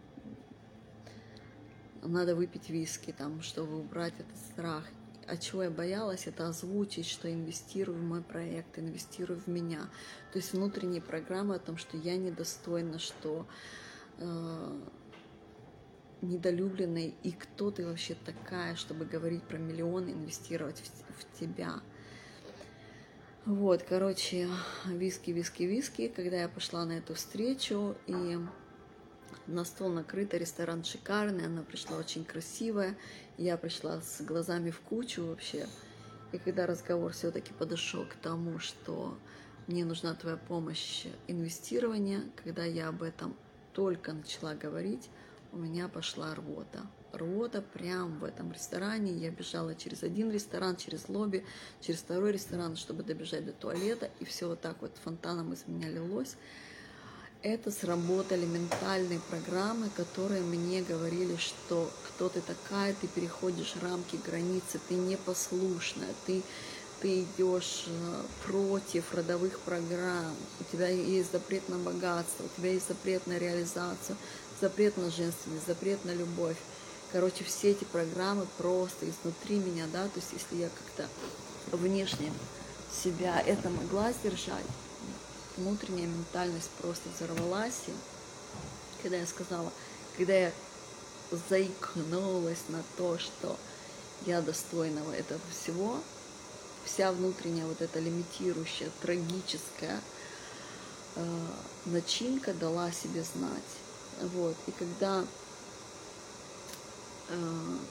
[2.03, 4.85] надо выпить виски, там, чтобы убрать этот страх.
[5.25, 9.89] От чего я боялась, это озвучить, что инвестирую в мой проект, инвестирую в меня.
[10.33, 13.47] То есть внутренние программы о том, что я недостойна, что
[14.17, 14.81] э,
[16.21, 21.81] недолюбленной, и кто ты вообще такая, чтобы говорить про миллионы, инвестировать в, в тебя.
[23.45, 24.47] Вот, короче,
[24.85, 26.07] виски, виски, виски.
[26.07, 28.37] Когда я пошла на эту встречу, и
[29.47, 32.95] на стол накрыто, ресторан шикарный, она пришла очень красивая.
[33.37, 35.67] Я пришла с глазами в кучу вообще.
[36.31, 39.17] И когда разговор все-таки подошел к тому, что
[39.67, 43.35] мне нужна твоя помощь инвестирования, когда я об этом
[43.73, 45.09] только начала говорить,
[45.51, 46.87] у меня пошла рвота.
[47.13, 49.11] Рвота прямо в этом ресторане.
[49.11, 51.45] Я бежала через один ресторан, через лобби,
[51.79, 54.09] через второй ресторан, чтобы добежать до туалета.
[54.19, 56.35] И все вот так вот фонтаном из меня лилось.
[57.43, 64.79] Это сработали ментальные программы, которые мне говорили, что кто ты такая, ты переходишь рамки, границы,
[64.87, 66.41] ты непослушная, ты,
[67.01, 72.87] ты идешь э, против родовых программ, у тебя есть запрет на богатство, у тебя есть
[72.87, 74.15] запрет на реализацию,
[74.61, 76.57] запрет на женственность, запрет на любовь.
[77.13, 81.07] Короче, все эти программы просто изнутри меня, да, то есть если я как-то
[81.77, 82.33] внешне
[82.91, 84.65] себя это могла сдержать,
[85.55, 87.83] внутренняя ментальность просто взорвалась.
[87.87, 87.91] И
[89.03, 89.71] когда я сказала,
[90.17, 90.51] когда я
[91.49, 93.57] заикнулась на то, что
[94.25, 95.99] я достойного этого всего,
[96.83, 100.01] вся внутренняя вот эта лимитирующая, трагическая
[101.15, 101.47] э,
[101.85, 103.61] начинка дала себе знать.
[104.33, 104.55] Вот.
[104.67, 105.25] И когда,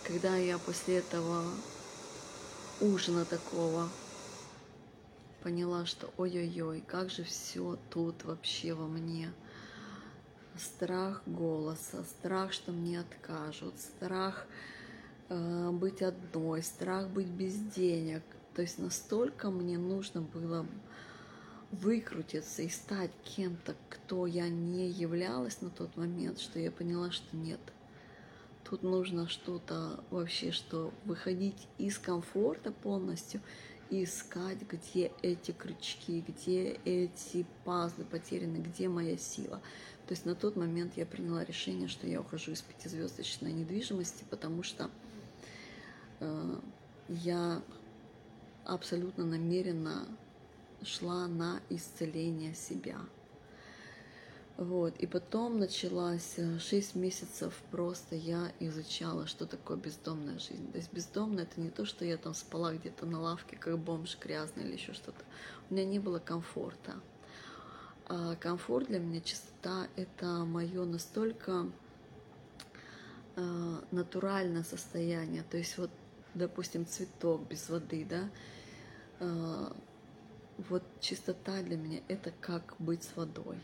[0.04, 1.44] когда я после этого
[2.80, 3.88] ужина такого
[5.42, 9.32] поняла, что ой-ой-ой, как же все тут вообще во мне.
[10.56, 14.46] Страх голоса, страх, что мне откажут, страх
[15.28, 18.22] э, быть одной, страх быть без денег.
[18.54, 20.66] То есть настолько мне нужно было
[21.70, 27.34] выкрутиться и стать кем-то, кто я не являлась на тот момент, что я поняла, что
[27.34, 27.60] нет.
[28.72, 33.42] Тут нужно что-то вообще, что выходить из комфорта полностью
[33.90, 39.60] искать, где эти крючки, где эти пазлы потеряны, где моя сила.
[40.06, 44.62] То есть на тот момент я приняла решение, что я ухожу из пятизвездочной недвижимости, потому
[44.62, 44.88] что
[46.20, 46.60] э,
[47.08, 47.60] я
[48.64, 50.06] абсолютно намеренно
[50.82, 52.96] шла на исцеление себя.
[54.62, 54.96] Вот.
[54.98, 60.70] И потом началась 6 э, месяцев просто я изучала, что такое бездомная жизнь.
[60.70, 64.16] То есть бездомная это не то, что я там спала где-то на лавке, как бомж
[64.20, 65.24] грязный или еще что-то.
[65.68, 66.94] У меня не было комфорта.
[68.06, 71.66] А комфорт для меня, чистота, это мое настолько
[73.34, 75.42] э, натуральное состояние.
[75.50, 75.90] То есть вот,
[76.34, 78.30] допустим, цветок без воды, да,
[79.18, 79.72] э,
[80.68, 83.58] вот чистота для меня это как быть с водой.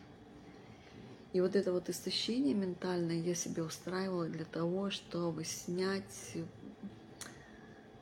[1.39, 6.35] И вот это вот истощение ментальное я себе устраивала для того, чтобы снять,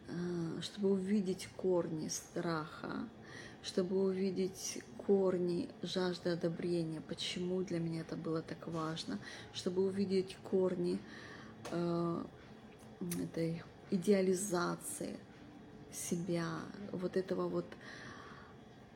[0.08, 3.06] э, чтобы увидеть корни страха,
[3.62, 9.18] чтобы увидеть корни жажды одобрения, почему для меня это было так важно,
[9.52, 10.98] чтобы увидеть корни
[11.72, 12.24] э,
[13.22, 15.18] этой идеализации
[15.92, 16.48] себя,
[16.90, 17.66] вот этого вот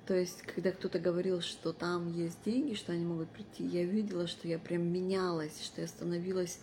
[0.06, 4.26] то есть, когда кто-то говорил, что там есть деньги, что они могут прийти, я видела,
[4.26, 6.58] что я прям менялась, что я становилась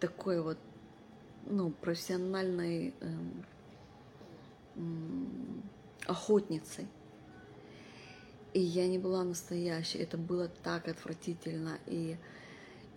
[0.00, 0.58] такой вот,
[1.46, 2.94] ну, профессиональной
[4.76, 5.62] эм,
[6.06, 6.86] охотницей.
[8.52, 11.78] И я не была настоящей, это было так отвратительно.
[11.86, 12.18] И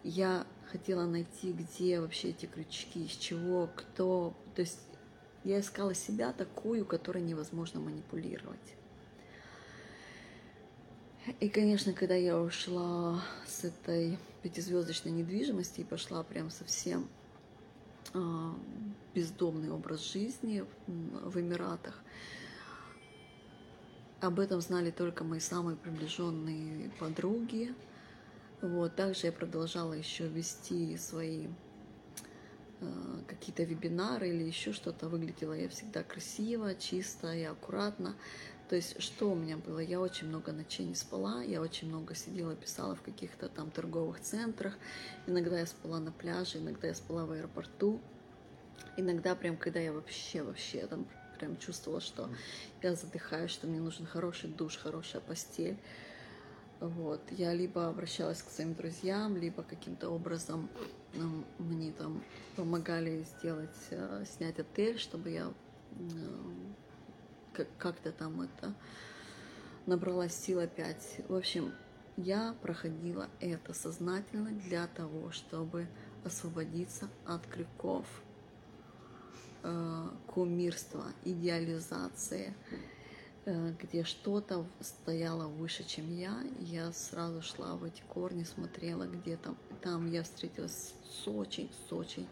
[0.04, 4.36] я хотела найти, где вообще эти крючки, из чего, кто.
[4.56, 4.80] То есть
[5.46, 8.76] я искала себя такую, которой невозможно манипулировать.
[11.40, 17.08] И, конечно, когда я ушла с этой пятизвездочной недвижимости и пошла прям совсем
[18.14, 18.52] э,
[19.16, 22.00] бездомный образ жизни в Эмиратах,
[24.22, 27.74] об этом знали только мои самые приближенные подруги.
[28.62, 28.96] Вот.
[28.96, 31.48] Также я продолжала еще вести свои
[32.82, 35.10] э, какие-то вебинары или еще что-то.
[35.10, 38.16] Выглядела я всегда красиво, чисто и аккуратно.
[38.70, 39.80] То есть что у меня было?
[39.80, 44.20] Я очень много ночей не спала, я очень много сидела, писала в каких-то там торговых
[44.22, 44.78] центрах.
[45.28, 48.02] Иногда я спала на пляже, иногда я спала в аэропорту.
[48.98, 51.06] Иногда прям, когда я вообще, вообще там
[51.38, 52.30] прям чувствовала, что
[52.82, 55.78] я задыхаюсь, что мне нужен хороший душ, хорошая постель.
[56.80, 57.22] Вот.
[57.32, 60.70] Я либо обращалась к своим друзьям, либо каким-то образом
[61.14, 62.24] ну, мне там
[62.56, 65.54] помогали сделать, э, снять отель, чтобы я
[67.78, 68.74] как-то там это
[69.86, 71.22] набрала сил опять.
[71.28, 71.74] В общем,
[72.18, 75.88] я проходила это сознательно для того, чтобы
[76.24, 78.06] освободиться от крюков
[79.64, 82.54] э, кумирства, идеализации,
[83.46, 86.42] э, где что-то стояло выше, чем я.
[86.60, 89.58] Я сразу шла в эти корни, смотрела, где там.
[89.82, 92.28] Там я встретилась с очень, с очень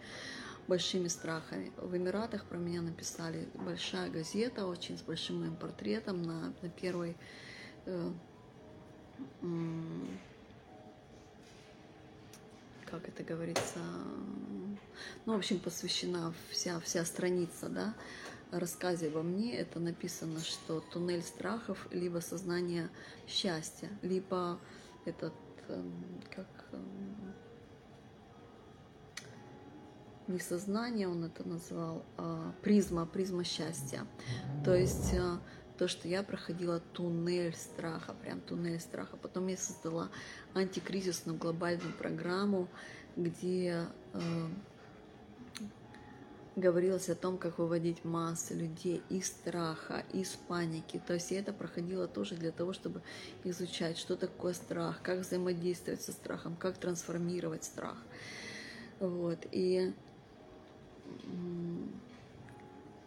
[0.68, 1.72] большими страхами.
[1.78, 7.16] В Эмиратах про меня написали большая газета, очень с большим моим портретом на, на первой
[7.86, 8.12] э,
[12.86, 13.80] как это говорится,
[15.26, 17.96] ну, в общем, посвящена вся, вся страница, да,
[18.52, 22.90] рассказе обо мне, это написано, что туннель страхов, либо сознание
[23.28, 24.60] счастья, либо
[25.06, 25.34] этот,
[25.70, 27.34] эм, как, эм,
[30.28, 34.06] не сознание он это назвал, а призма, призма счастья.
[34.64, 35.38] То есть э,
[35.78, 39.18] то, что я проходила туннель страха, прям туннель страха.
[39.18, 40.10] Потом я создала
[40.54, 42.68] антикризисную глобальную программу,
[43.16, 44.20] где э,
[46.56, 51.02] говорилось о том, как выводить массы людей из страха, из паники.
[51.06, 53.02] То есть я это проходила тоже для того, чтобы
[53.44, 57.98] изучать, что такое страх, как взаимодействовать со страхом, как трансформировать страх.
[59.00, 59.40] Вот.
[59.52, 59.94] И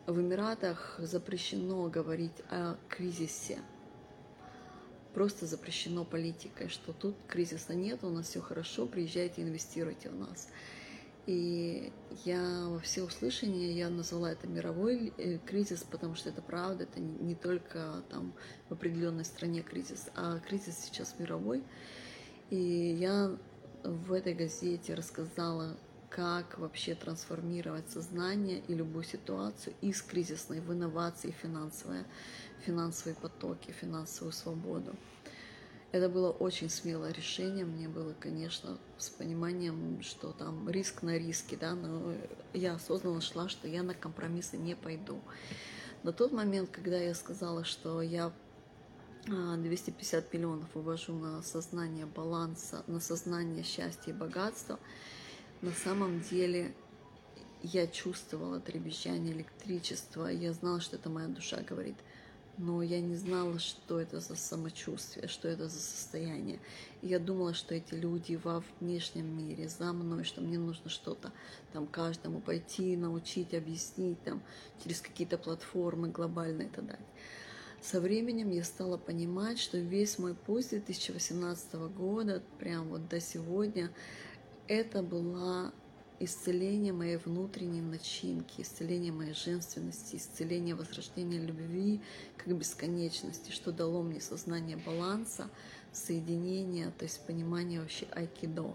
[0.07, 3.59] в Эмиратах запрещено говорить о кризисе.
[5.15, 10.49] Просто запрещено политикой, что тут кризиса нет, у нас все хорошо, приезжайте, инвестируйте в нас.
[11.27, 11.93] И
[12.25, 17.35] я во всеуслышание, я назвала это мировой э, кризис, потому что это правда, это не
[17.35, 18.33] только там
[18.69, 21.65] в определенной стране кризис, а кризис сейчас мировой.
[22.51, 22.57] И
[23.01, 23.37] я
[23.83, 25.77] в этой газете рассказала
[26.11, 32.05] как вообще трансформировать сознание и любую ситуацию из кризисной в инновации финансовые,
[32.65, 34.95] финансовые потоки, финансовую свободу.
[35.93, 37.65] Это было очень смелое решение.
[37.65, 42.13] Мне было, конечно, с пониманием, что там риск на риске, да, но
[42.53, 45.21] я осознанно шла, что я на компромиссы не пойду.
[46.03, 48.33] На тот момент, когда я сказала, что я
[49.27, 54.79] 250 а, миллионов увожу на сознание баланса, на сознание счастья и богатства,
[55.63, 56.73] на самом деле
[57.63, 61.97] я чувствовала дребезжание электричества, я знала, что это моя душа говорит,
[62.59, 66.59] но я не знала, что это за самочувствие, что это за состояние.
[67.03, 71.33] Я думала, что эти люди во внешнем мире за мной, что мне нужно что-то
[71.73, 74.43] там каждому пойти, научить, объяснить там
[74.83, 77.01] через какие-то платформы глобальные это дать.
[77.83, 83.91] Со временем я стала понимать, что весь мой путь 2018 года, прям вот до сегодня,
[84.69, 85.73] это было
[86.19, 92.01] исцеление моей внутренней начинки, исцеление моей женственности, исцеление возрождения любви
[92.37, 95.51] как бесконечности, что дало мне сознание баланса,
[95.93, 98.75] соединения, то есть понимание вообще айкидо.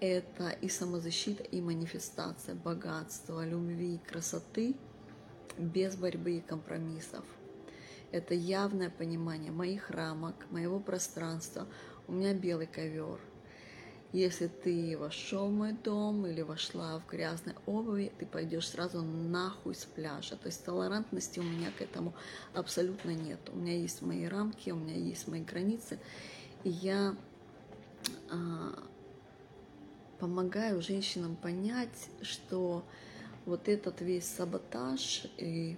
[0.00, 4.74] Это и самозащита, и манифестация богатства, любви, красоты
[5.58, 7.24] без борьбы и компромиссов.
[8.10, 11.68] Это явное понимание моих рамок, моего пространства.
[12.08, 13.20] У меня белый ковер,
[14.12, 19.74] если ты вошел в мой дом или вошла в грязной обуви, ты пойдешь сразу нахуй
[19.74, 20.36] с пляжа.
[20.36, 22.12] То есть толерантности у меня к этому
[22.52, 23.38] абсолютно нет.
[23.52, 26.00] У меня есть мои рамки, у меня есть мои границы.
[26.64, 27.14] И я
[28.30, 28.82] а,
[30.18, 32.84] помогаю женщинам понять, что
[33.46, 35.76] вот этот весь саботаж и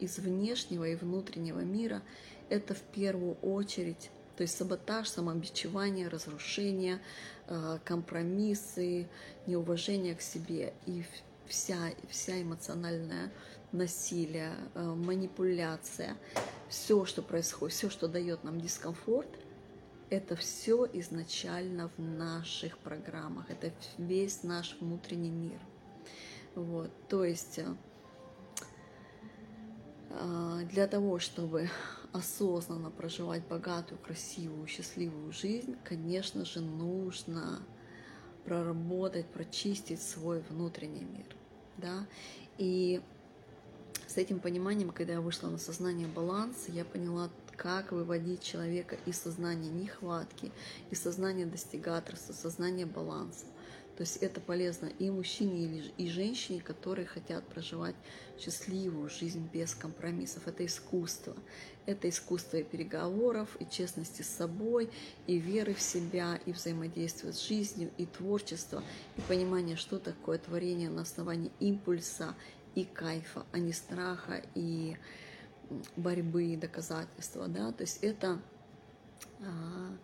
[0.00, 2.02] из внешнего и внутреннего мира
[2.48, 7.00] это в первую очередь то есть саботаж, самобичевание, разрушение,
[7.48, 9.08] э, компромиссы,
[9.46, 11.04] неуважение к себе и
[11.46, 11.76] вся,
[12.08, 13.32] вся эмоциональная
[13.72, 16.16] насилие, э, манипуляция,
[16.68, 19.28] все, что происходит, все, что дает нам дискомфорт,
[20.10, 25.58] это все изначально в наших программах, это весь наш внутренний мир.
[26.54, 27.58] Вот, то есть
[30.10, 31.70] э, для того, чтобы
[32.16, 37.62] осознанно проживать богатую, красивую, счастливую жизнь, конечно же, нужно
[38.44, 41.26] проработать, прочистить свой внутренний мир.
[41.76, 42.06] Да?
[42.58, 43.02] И
[44.06, 49.18] с этим пониманием, когда я вышла на сознание баланса, я поняла, как выводить человека из
[49.18, 50.52] сознания нехватки,
[50.90, 53.46] из сознания достигаторства, сознания баланса.
[53.96, 57.96] То есть это полезно и мужчине, и женщине, которые хотят проживать
[58.38, 60.46] счастливую жизнь без компромиссов.
[60.46, 61.34] Это искусство.
[61.86, 64.90] Это искусство и переговоров, и честности с собой,
[65.26, 68.82] и веры в себя, и взаимодействия с жизнью, и творчество,
[69.16, 72.34] и понимание, что такое творение на основании импульса
[72.74, 74.96] и кайфа, а не страха и
[75.96, 77.46] борьбы и доказательства.
[77.48, 77.72] Да?
[77.72, 78.40] То есть это
[79.40, 79.96] а,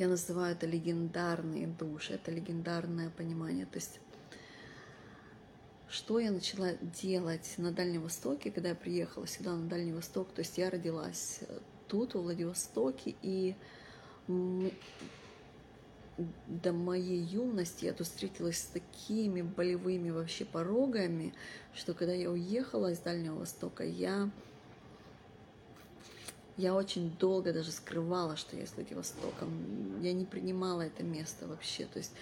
[0.00, 3.66] я называю это легендарные души, это легендарное понимание.
[3.66, 4.00] То есть,
[5.90, 10.40] что я начала делать на Дальнем Востоке, когда я приехала сюда на Дальний Восток, то
[10.40, 11.40] есть я родилась
[11.88, 13.56] тут, в Владивостоке, и
[16.46, 21.34] до моей юности я тут встретилась с такими болевыми вообще порогами,
[21.74, 24.30] что когда я уехала из Дальнего Востока, я
[26.56, 29.46] я очень долго даже скрывала, что я из Владивостока.
[30.02, 31.86] Я не принимала это место вообще.
[31.86, 32.12] То есть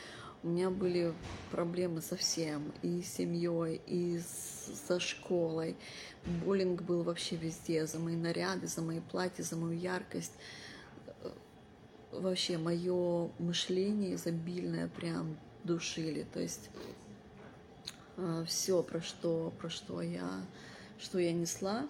[0.43, 1.12] у меня были
[1.51, 5.77] проблемы со всем, и с семьей, и со школой.
[6.44, 10.32] Буллинг был вообще везде, за мои наряды, за мои платья, за мою яркость.
[12.12, 16.24] Вообще мое мышление изобильное прям душили.
[16.32, 16.70] То есть
[18.16, 20.31] э, все, про что, про что я,
[20.98, 21.89] что я несла,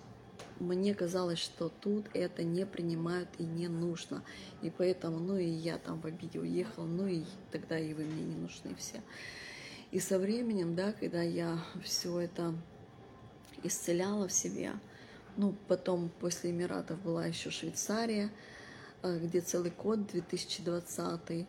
[0.60, 4.22] мне казалось, что тут это не принимают и не нужно.
[4.62, 8.24] И поэтому, ну и я там в обиде уехала, ну и тогда и вы мне
[8.24, 9.02] не нужны все.
[9.90, 12.54] И со временем, да, когда я все это
[13.62, 14.72] исцеляла в себе,
[15.36, 18.30] ну, потом после Эмиратов была еще Швейцария,
[19.02, 21.46] э, где целый год 2020.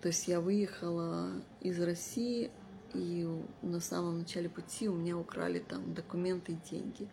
[0.00, 2.50] То есть я выехала из России,
[2.94, 3.28] и
[3.62, 7.08] на самом начале пути у меня украли там документы и деньги.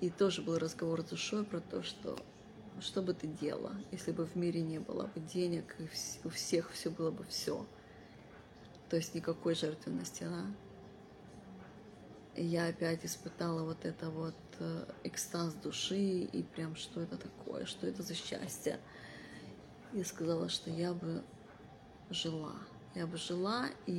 [0.00, 2.18] И тоже был разговор с душой про то, что
[2.80, 5.88] что бы ты делала, если бы в мире не было бы денег, и
[6.24, 7.64] у всех все было бы все.
[8.90, 10.46] То есть никакой жертвенности, да?
[12.34, 17.64] И я опять испытала вот это вот э, экстаз души, и прям что это такое,
[17.64, 18.80] что это за счастье.
[19.92, 21.22] И сказала, что я бы
[22.10, 22.54] жила.
[22.96, 23.92] Я бы жила, и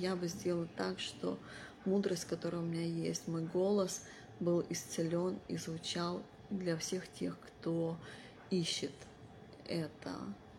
[0.00, 1.36] я бы сделала так, что
[1.84, 4.02] мудрость, которая у меня есть, мой голос—
[4.40, 7.96] был исцелен и звучал для всех тех, кто
[8.50, 8.92] ищет
[9.66, 10.14] это,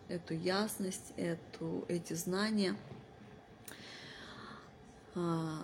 [0.07, 2.75] эту ясность, эту, эти знания.
[5.15, 5.61] А,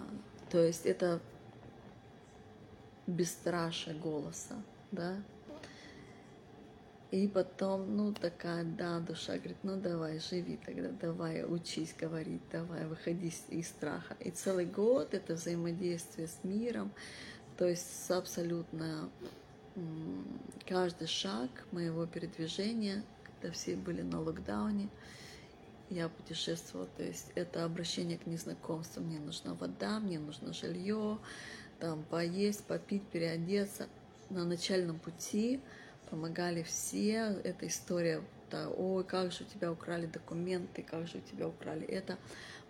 [0.49, 1.19] то есть это
[3.07, 4.55] бесстрашие голоса,
[4.91, 5.17] да.
[7.11, 12.87] И потом, ну, такая, да, душа говорит, ну, давай, живи тогда, давай, учись говорить, давай,
[12.87, 14.15] выходи из страха.
[14.21, 16.93] И целый год это взаимодействие с миром,
[17.61, 19.07] то есть абсолютно
[20.67, 24.89] каждый шаг моего передвижения, когда все были на локдауне,
[25.91, 29.03] я путешествовала, то есть это обращение к незнакомству.
[29.03, 31.19] Мне нужна вода, мне нужно жилье,
[31.79, 33.87] там поесть, попить, переодеться.
[34.31, 35.61] На начальном пути
[36.09, 37.39] помогали все.
[37.43, 41.85] Эта история, да, ой, как же у тебя украли документы, как же у тебя украли
[41.85, 42.17] это.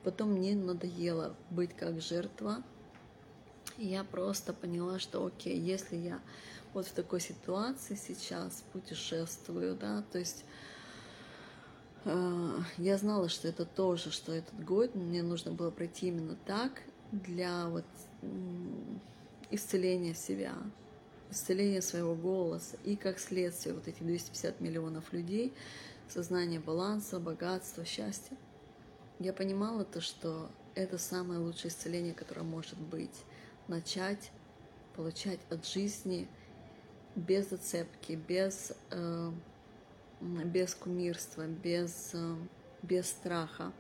[0.04, 2.62] Потом мне надоело быть как жертва,
[3.82, 6.20] и я просто поняла, что окей, если я
[6.74, 10.46] вот в такой ситуации сейчас путешествую, да, то есть
[12.06, 16.84] э, я знала, что это тоже, что этот год мне нужно было пройти именно так
[17.12, 17.86] для вот
[19.50, 20.54] исцеления себя,
[21.32, 25.54] исцеления своего голоса и как следствие вот эти 250 миллионов людей,
[26.08, 28.38] сознание баланса, богатства, счастья.
[29.18, 33.24] Я понимала то, что это самое лучшее исцеление, которое может быть
[33.72, 34.32] начать
[34.96, 36.28] получать от жизни
[37.16, 39.32] без зацепки, без, э,
[40.20, 42.36] без кумирства, без, э,
[42.84, 43.72] без страха.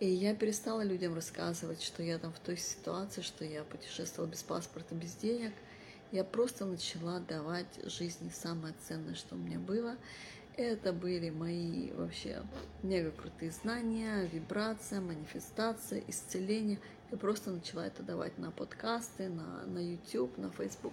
[0.00, 4.42] И я перестала людям рассказывать, что я там в той ситуации, что я путешествовала без
[4.42, 5.52] паспорта, без денег.
[6.10, 9.96] Я просто начала давать жизни самое ценное, что у меня было.
[10.60, 12.42] Это были мои вообще
[12.82, 16.78] мега крутые знания, вибрация, манифестация, исцеление.
[17.10, 20.92] Я просто начала это давать на подкасты, на, на YouTube, на Facebook.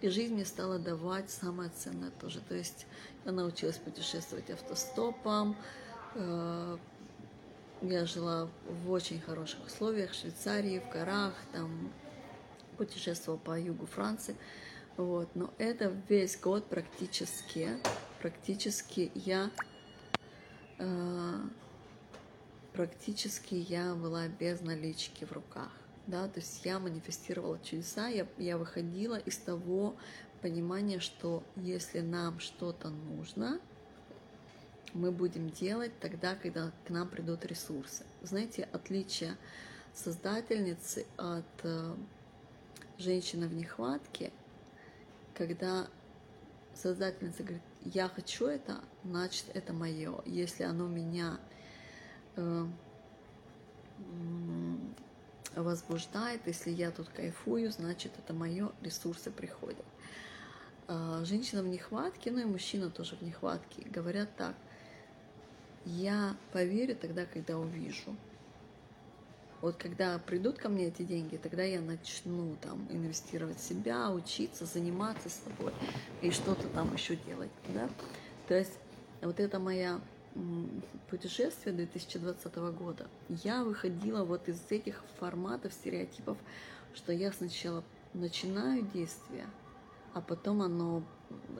[0.00, 2.40] И жизнь мне стала давать самое ценное тоже.
[2.40, 2.88] То есть
[3.24, 5.54] я научилась путешествовать автостопом.
[6.16, 6.76] Э,
[7.82, 11.88] я жила в очень хороших условиях в Швейцарии, в горах, там
[12.76, 14.34] путешествовала по югу Франции.
[14.96, 15.28] Вот.
[15.36, 17.68] Но это весь год практически,
[18.22, 19.50] практически я
[20.78, 21.40] э,
[22.72, 25.72] практически я была без налички в руках.
[26.06, 29.96] Да, то есть я манифестировала чудеса, я, я выходила из того
[30.40, 33.60] понимания, что если нам что-то нужно,
[34.94, 38.04] мы будем делать тогда, когда к нам придут ресурсы.
[38.22, 39.36] Знаете, отличие
[39.94, 41.94] создательницы от э,
[42.98, 44.32] женщины в нехватке,
[45.34, 45.88] когда
[46.74, 50.20] создательница говорит, я хочу это, значит это мое.
[50.24, 51.38] Если оно меня
[52.36, 52.66] э,
[55.56, 59.84] возбуждает, если я тут кайфую, значит это мое, ресурсы приходят.
[60.88, 64.54] А, женщина в нехватке, ну и мужчина тоже в нехватке, говорят так,
[65.84, 68.16] я поверю тогда, когда увижу.
[69.62, 74.66] Вот когда придут ко мне эти деньги, тогда я начну там инвестировать в себя, учиться,
[74.66, 75.72] заниматься собой
[76.20, 77.88] и что-то там еще делать, да.
[78.48, 78.76] То есть
[79.22, 80.00] вот это моя
[81.08, 83.06] путешествие 2020 года.
[83.28, 86.36] Я выходила вот из этих форматов, стереотипов,
[86.92, 87.84] что я сначала
[88.14, 89.46] начинаю действие,
[90.12, 91.04] а потом оно,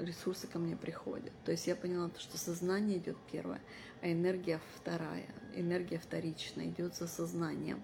[0.01, 1.33] ресурсы ко мне приходят.
[1.45, 3.61] То есть я поняла, что сознание идет первое,
[4.01, 7.83] а энергия вторая, энергия вторичная, идет за сознанием.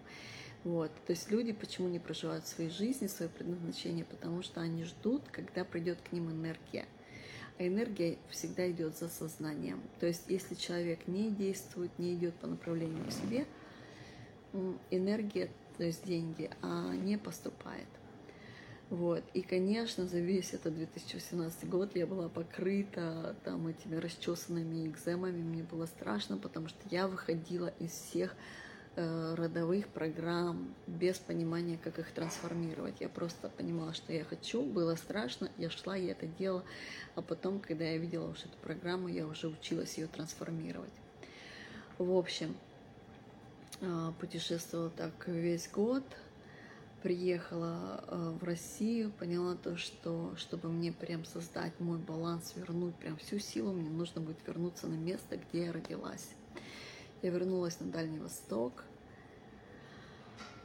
[0.65, 0.91] Вот.
[1.07, 5.65] То есть люди почему не проживают свои жизни, свое предназначение, потому что они ждут, когда
[5.65, 6.87] придет к ним энергия.
[7.59, 9.81] А энергия всегда идет за сознанием.
[10.01, 13.47] То есть если человек не действует, не идет по направлению к себе,
[14.91, 16.51] энергия, то есть деньги,
[17.03, 17.89] не поступает.
[18.91, 19.23] Вот.
[19.35, 25.43] И, конечно, за весь этот 2018 год я была покрыта там этими расчесанными экземами.
[25.43, 28.35] Мне было страшно, потому что я выходила из всех
[28.97, 32.95] э, родовых программ без понимания, как их трансформировать.
[33.01, 36.65] Я просто понимала, что я хочу, было страшно, я шла, я это делала.
[37.15, 40.95] А потом, когда я видела уже эту программу, я уже училась ее трансформировать.
[41.99, 42.57] В общем,
[43.83, 46.05] э, путешествовала так весь год–
[47.03, 53.17] приехала э, в Россию, поняла то, что чтобы мне прям создать мой баланс, вернуть прям
[53.17, 56.31] всю силу, мне нужно будет вернуться на место, где я родилась.
[57.23, 58.85] Я вернулась на Дальний Восток,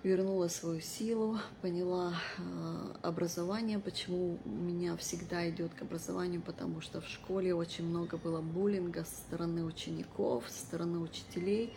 [0.04, 7.02] вернула свою силу, поняла э, образование, почему у меня всегда идет к образованию, потому что
[7.02, 11.74] в школе очень много было буллинга со стороны учеников, со стороны учителей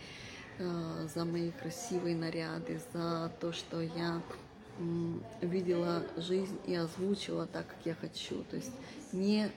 [0.58, 4.20] э, за мои красивые наряды, за то, что я
[5.40, 8.42] видела жизнь и озвучила так, как я хочу.
[8.50, 8.72] То есть
[9.12, 9.50] не,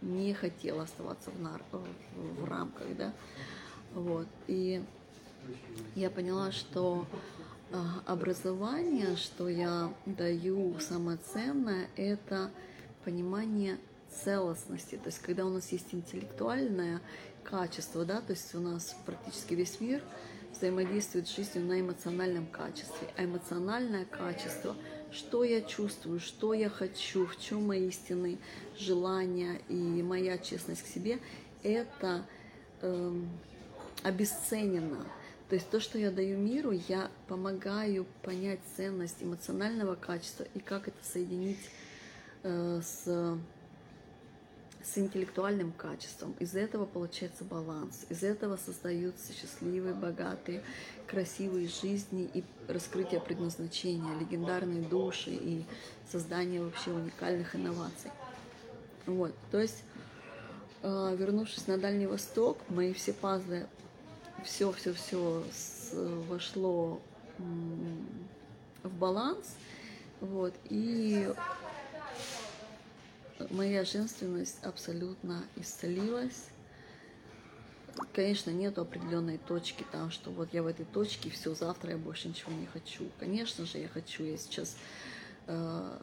[0.00, 3.12] не хотела оставаться в, нар, в рамках, да.
[3.94, 4.26] Вот.
[4.46, 4.82] И
[5.94, 7.06] я поняла, что
[7.72, 12.50] а, образование, что я даю самое ценное, это
[13.04, 13.78] понимание
[14.24, 14.96] целостности.
[14.96, 17.00] То есть когда у нас есть интеллектуальное
[17.44, 20.02] качество, да, то есть у нас практически весь мир–
[20.52, 23.08] взаимодействует с жизнью на эмоциональном качестве.
[23.16, 24.76] А эмоциональное качество,
[25.10, 28.38] что я чувствую, что я хочу, в чем мои истины,
[28.78, 31.18] желания и моя честность к себе,
[31.62, 32.24] это
[32.82, 33.12] э,
[34.02, 35.04] обесценено.
[35.48, 40.88] То есть то, что я даю миру, я помогаю понять ценность эмоционального качества и как
[40.88, 41.58] это соединить
[42.42, 43.38] э, с
[44.88, 46.34] с интеллектуальным качеством.
[46.38, 48.06] Из этого получается баланс.
[48.08, 50.62] Из этого создаются счастливые, богатые,
[51.06, 55.64] красивые жизни и раскрытие предназначения, легендарные души и
[56.10, 58.10] создание вообще уникальных инноваций.
[59.06, 59.82] Вот, то есть,
[60.82, 63.66] э, вернувшись на Дальний Восток, мои все пазлы,
[64.44, 65.42] все-все-все
[66.28, 67.00] вошло
[68.82, 69.54] в баланс,
[70.20, 71.32] вот, и
[73.50, 76.48] моя женственность абсолютно исцелилась.
[78.12, 82.28] Конечно, нет определенной точки там, что вот я в этой точке, все, завтра я больше
[82.28, 83.04] ничего не хочу.
[83.18, 84.76] Конечно же, я хочу, я сейчас
[85.46, 85.98] э,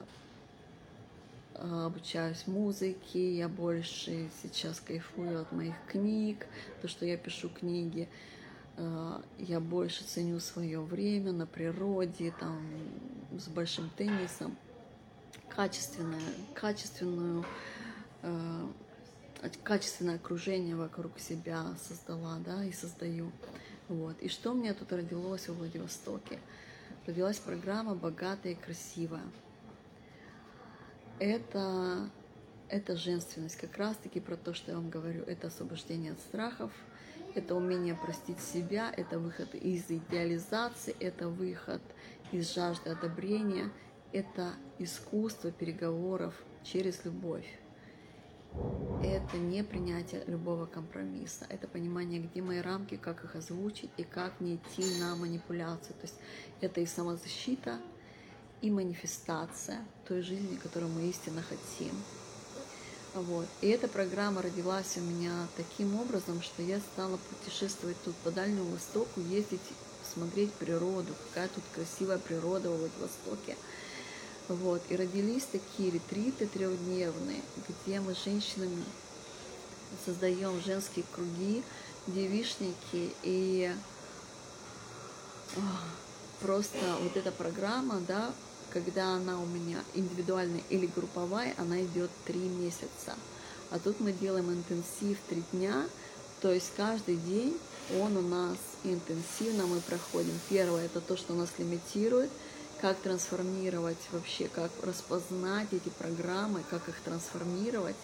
[1.53, 6.47] обучаюсь музыке, я больше сейчас кайфую от моих книг,
[6.81, 8.09] то, что я пишу книги,
[8.75, 12.61] э, я больше ценю свое время на природе, там,
[13.37, 14.57] с большим теннисом
[15.55, 16.19] качественное,
[16.53, 17.45] качественную,
[18.21, 18.67] э,
[19.63, 23.31] качественное окружение вокруг себя создала, да, и создаю.
[23.87, 24.19] Вот.
[24.21, 26.39] И что меня тут родилось в Владивостоке?
[27.05, 29.23] Родилась программа «Богатая и красивая».
[31.19, 32.09] Это,
[32.67, 35.23] это женственность, как раз-таки про то, что я вам говорю.
[35.23, 36.71] Это освобождение от страхов,
[37.35, 41.81] это умение простить себя, это выход из идеализации, это выход
[42.33, 43.71] из жажды одобрения–
[44.15, 46.33] это искусство переговоров
[46.63, 47.45] через любовь.
[49.03, 54.39] Это не принятие любого компромисса, это понимание, где мои рамки, как их озвучить и как
[54.39, 55.95] не идти на манипуляцию.
[55.95, 56.15] То есть
[56.61, 57.81] это и самозащита,
[58.61, 61.91] и манифестация той жизни, которую мы истинно хотим.
[63.15, 63.47] Вот.
[63.59, 68.71] И эта программа родилась у меня таким образом, что я стала путешествовать тут по Дальнему
[68.71, 69.59] Востоку, ездить,
[70.13, 73.57] смотреть природу, какая тут красивая природа в Владивостоке.
[74.47, 74.81] Вот.
[74.89, 78.83] И родились такие ретриты трехдневные, где мы с женщинами
[80.05, 81.63] создаем женские круги,
[82.07, 83.73] девишники и
[86.41, 88.33] просто вот эта программа, да,
[88.71, 93.15] когда она у меня индивидуальная или групповая, она идет три месяца.
[93.71, 95.87] А тут мы делаем интенсив три дня,
[96.41, 97.57] то есть каждый день
[97.99, 100.33] он у нас интенсивно мы проходим.
[100.49, 102.29] Первое это то, что нас лимитирует,
[102.85, 107.95] как трансформировать вообще, как распознать эти программы, как их трансформировать.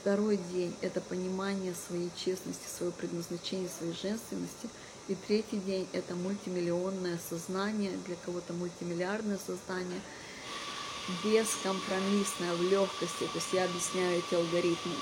[0.00, 4.68] Второй день– это понимание своей честности, своего предназначения, своей женственности–
[5.08, 10.00] и третий день– это мультимиллионное сознание, для кого-то мультимиллиардное сознание,
[11.22, 13.24] бескомпромиссное, в легкости.
[13.32, 14.94] То есть я объясняю эти алгоритмы.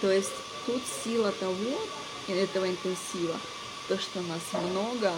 [0.00, 0.32] То есть
[0.66, 1.78] тут сила того,
[2.26, 3.36] этого интенсива,
[3.86, 5.12] то, что нас много,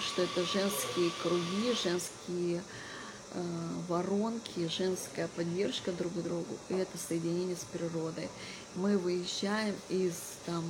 [0.00, 2.62] что это женские круги, женские
[3.32, 3.42] э,
[3.88, 8.28] воронки, женская поддержка друг другу, и это соединение с природой.
[8.74, 10.14] Мы выезжаем из
[10.46, 10.64] там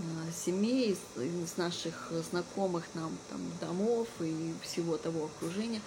[0.00, 5.80] Э, семей, из наших знакомых нам там, домов и всего того окружения,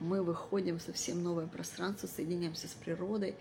[0.00, 3.34] мы выходим в совсем новое пространство, соединяемся с природой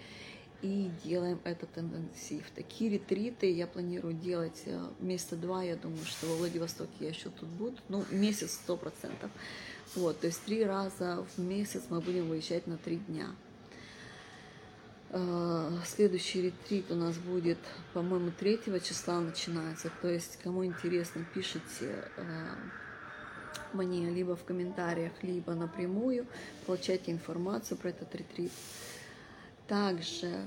[0.62, 2.46] и делаем этот интенсив.
[2.56, 7.30] Такие ретриты я планирую делать э, месяца два, я думаю, что во Владивостоке я еще
[7.30, 9.30] тут буду, ну, месяц сто процентов.
[9.96, 13.28] Вот, то есть три раза в месяц мы будем выезжать на три дня.
[15.10, 17.60] Э, следующий ретрит у нас будет,
[17.94, 19.92] по-моему, 3 числа начинается.
[20.02, 22.56] То есть, кому интересно, пишите э,
[23.74, 26.26] мне либо в комментариях, либо напрямую,
[26.66, 28.52] получайте информацию про этот ретрит.
[29.68, 30.46] Также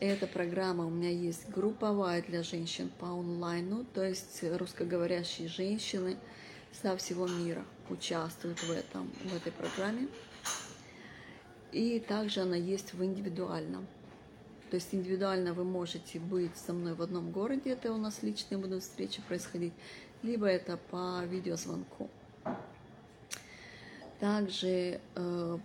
[0.00, 6.16] эта программа у меня есть групповая для женщин по онлайну, то есть русскоговорящие женщины
[6.72, 10.08] со всего мира участвуют в, этом, в этой программе.
[11.72, 13.86] И также она есть в индивидуальном.
[14.70, 18.58] То есть индивидуально вы можете быть со мной в одном городе, это у нас личные
[18.58, 19.72] будут встречи происходить,
[20.22, 22.08] либо это по видеозвонку.
[24.20, 25.58] Также э,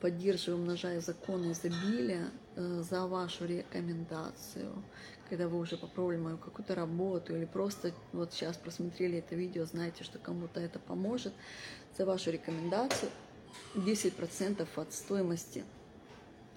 [0.00, 4.72] поддерживаю, умножая законы изобилия э, за вашу рекомендацию,
[5.28, 10.04] когда вы уже попробовали мою какую-то работу или просто вот сейчас просмотрели это видео, знаете,
[10.04, 11.32] что кому-то это поможет,
[11.96, 13.10] за вашу рекомендацию
[13.74, 15.64] 10% от стоимости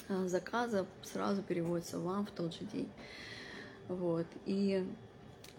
[0.08, 2.90] а, заказа сразу переводится вам в тот же день.
[3.88, 4.28] Вот.
[4.46, 4.86] И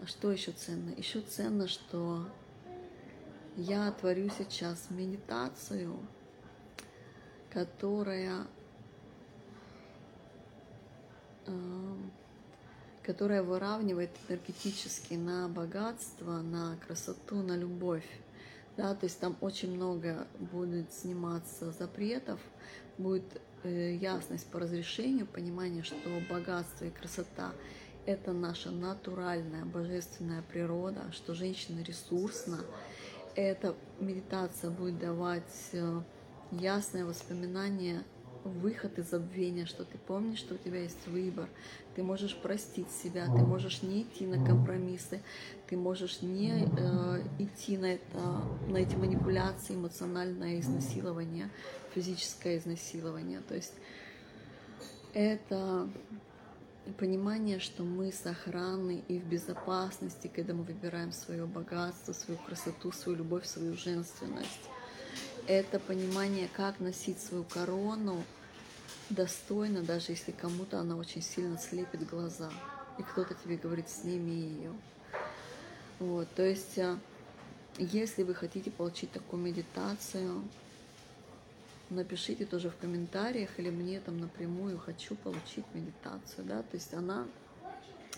[0.05, 0.91] что еще ценно?
[0.91, 2.27] Еще ценно, что
[3.55, 5.95] я творю сейчас медитацию,
[7.53, 8.47] которая,
[11.47, 11.97] а,
[13.03, 18.05] которая выравнивает энергетически на богатство, на красоту, на любовь
[18.75, 22.39] да, то есть там очень много будет сниматься запретов,
[22.97, 25.95] будет э, ясность по разрешению, понимание, что
[26.29, 27.51] богатство и красота–
[28.05, 32.59] это наша натуральная божественная природа, что женщина ресурсна.
[33.35, 36.01] Эта медитация будет давать э,
[36.59, 38.03] ясное воспоминание
[38.43, 41.47] выход из забвения, что ты помнишь, что у тебя есть выбор,
[41.95, 45.21] ты можешь простить себя, ты можешь не идти на компромиссы,
[45.67, 51.49] ты можешь не э, идти на, это, на эти манипуляции, эмоциональное изнасилование,
[51.93, 53.39] физическое изнасилование.
[53.47, 53.73] То есть
[55.13, 55.89] это
[56.97, 63.19] понимание, что мы сохранны и в безопасности, когда мы выбираем свое богатство, свою красоту, свою
[63.19, 64.69] любовь, свою женственность
[65.47, 68.23] это понимание, как носить свою корону
[69.09, 72.51] достойно, даже если кому-то она очень сильно слепит глаза,
[72.97, 74.73] и кто-то тебе говорит, сними ее.
[75.99, 76.97] Вот, то есть, а,
[77.77, 80.43] если вы хотите получить такую медитацию,
[81.89, 87.25] напишите тоже в комментариях или мне там напрямую хочу получить медитацию, да, то есть она,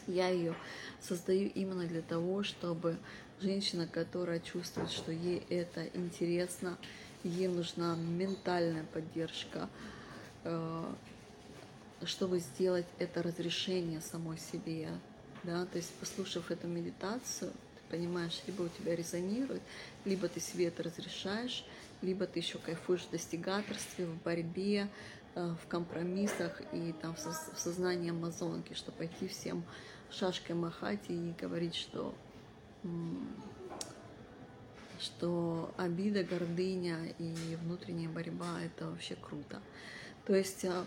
[0.07, 0.55] я ее
[1.01, 2.97] создаю именно для того, чтобы
[3.41, 6.77] женщина, которая чувствует, что ей это интересно,
[7.25, 9.67] ей нужна ментальная поддержка,
[10.43, 10.93] э,
[12.03, 14.89] чтобы сделать это разрешение самой себе.
[15.43, 15.65] Да?
[15.65, 19.61] То есть, послушав эту медитацию, ты понимаешь, либо у тебя резонирует,
[20.05, 21.65] либо ты себе это разрешаешь,
[22.01, 24.87] либо ты еще кайфуешь в достигаторстве, в борьбе,
[25.33, 29.63] э, в компромиссах и там в сознании амазонки, что пойти всем
[30.11, 32.13] шашкой махать и говорить, что
[35.05, 39.61] что обида, гордыня и внутренняя борьба– это вообще круто.
[40.25, 40.85] То есть а,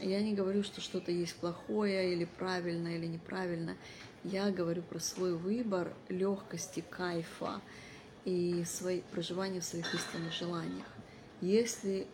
[0.00, 3.76] Я не говорю, что что-то есть плохое или правильное или неправильно.
[4.22, 7.60] Я говорю про свой выбор легкости, кайфа
[8.24, 10.86] и свои, проживания в своих истинных желаниях.
[11.40, 12.06] Если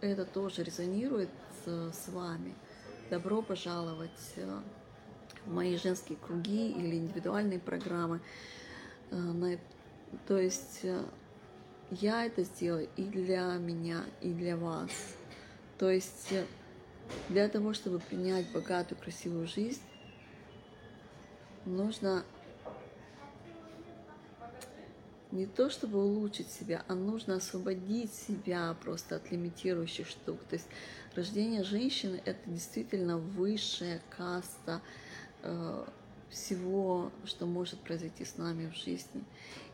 [0.00, 1.30] это тоже резонирует
[1.64, 2.54] с вами,
[3.10, 4.60] добро пожаловать э,
[5.46, 8.20] в мои женские круги или индивидуальные программы.
[9.12, 9.58] Э,
[10.26, 11.04] то есть э,
[11.90, 14.90] я это сделаю и для меня, и для вас.
[15.78, 16.32] То есть
[17.28, 19.82] для того, чтобы принять богатую, красивую жизнь,
[21.66, 22.24] нужно
[25.30, 30.38] не то чтобы улучшить себя, а нужно освободить себя просто от лимитирующих штук.
[30.48, 30.68] То есть
[31.14, 34.82] рождение женщины– это действительно высшая каста
[35.42, 35.84] э,
[36.32, 39.22] всего, что может произойти с нами в жизни.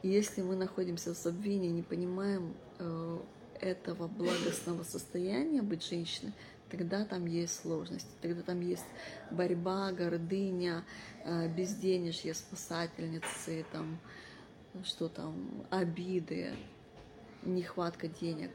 [0.03, 3.19] И если мы находимся в забвении, не понимаем э,
[3.61, 6.33] этого благостного состояния быть женщиной,
[6.71, 8.85] тогда там есть сложности, тогда там есть
[9.31, 10.85] борьба, гордыня,
[11.25, 13.99] э, безденежье, спасательницы, там,
[14.85, 16.53] что там, обиды,
[17.43, 18.51] нехватка денег,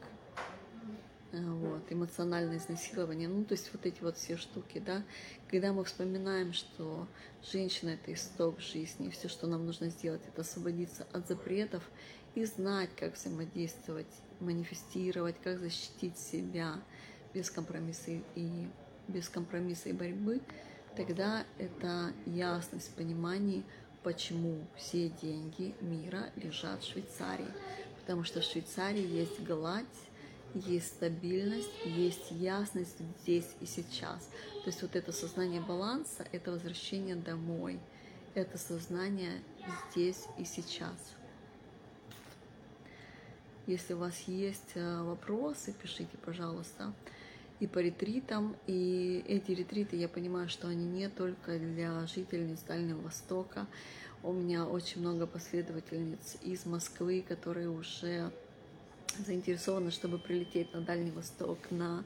[1.42, 5.02] вот, эмоциональное изнасилование, ну, то есть вот эти вот все штуки, да,
[5.50, 7.06] когда мы вспоминаем, что
[7.42, 11.82] женщина– это исток жизни, все, что нам нужно сделать, это освободиться от запретов
[12.34, 14.06] и знать, как взаимодействовать,
[14.40, 16.80] манифестировать, как защитить себя
[17.32, 18.68] без компромисса и
[19.08, 20.40] без компромисса и борьбы,
[20.96, 23.64] тогда это ясность в понимании,
[24.02, 27.48] почему все деньги мира лежат в Швейцарии.
[28.00, 29.86] Потому что в Швейцарии есть гладь,
[30.54, 34.28] есть стабильность, есть ясность здесь и сейчас.
[34.62, 37.80] То есть вот это сознание баланса, это возвращение домой,
[38.34, 39.42] это сознание
[39.90, 41.14] здесь и сейчас.
[43.66, 46.92] Если у вас есть э, вопросы, пишите, пожалуйста.
[47.60, 53.00] И по ретритам, и эти ретриты, я понимаю, что они не только для жительниц Дальнего
[53.00, 53.66] Востока.
[54.22, 58.32] У меня очень много последовательниц из Москвы, которые уже
[59.22, 62.04] заинтересованы, чтобы прилететь на Дальний Восток, на,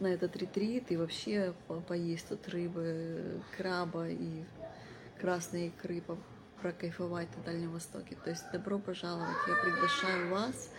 [0.00, 1.54] на этот ретрит и вообще
[1.88, 4.44] поесть тут рыбы, краба и
[5.20, 6.02] красные икры,
[6.60, 8.16] прокайфовать на Дальнем Востоке.
[8.24, 9.36] То есть добро пожаловать.
[9.46, 10.70] Я приглашаю вас,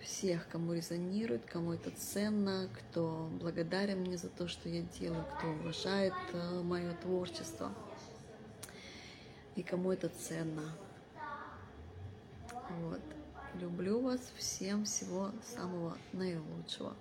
[0.00, 5.48] всех, кому резонирует, кому это ценно, кто благодарен мне за то, что я делаю, кто
[5.48, 7.72] уважает э, мое творчество
[9.56, 10.74] и кому это ценно.
[12.80, 13.00] Вот.
[13.52, 16.96] Люблю вас, всем всего самого наилучшего.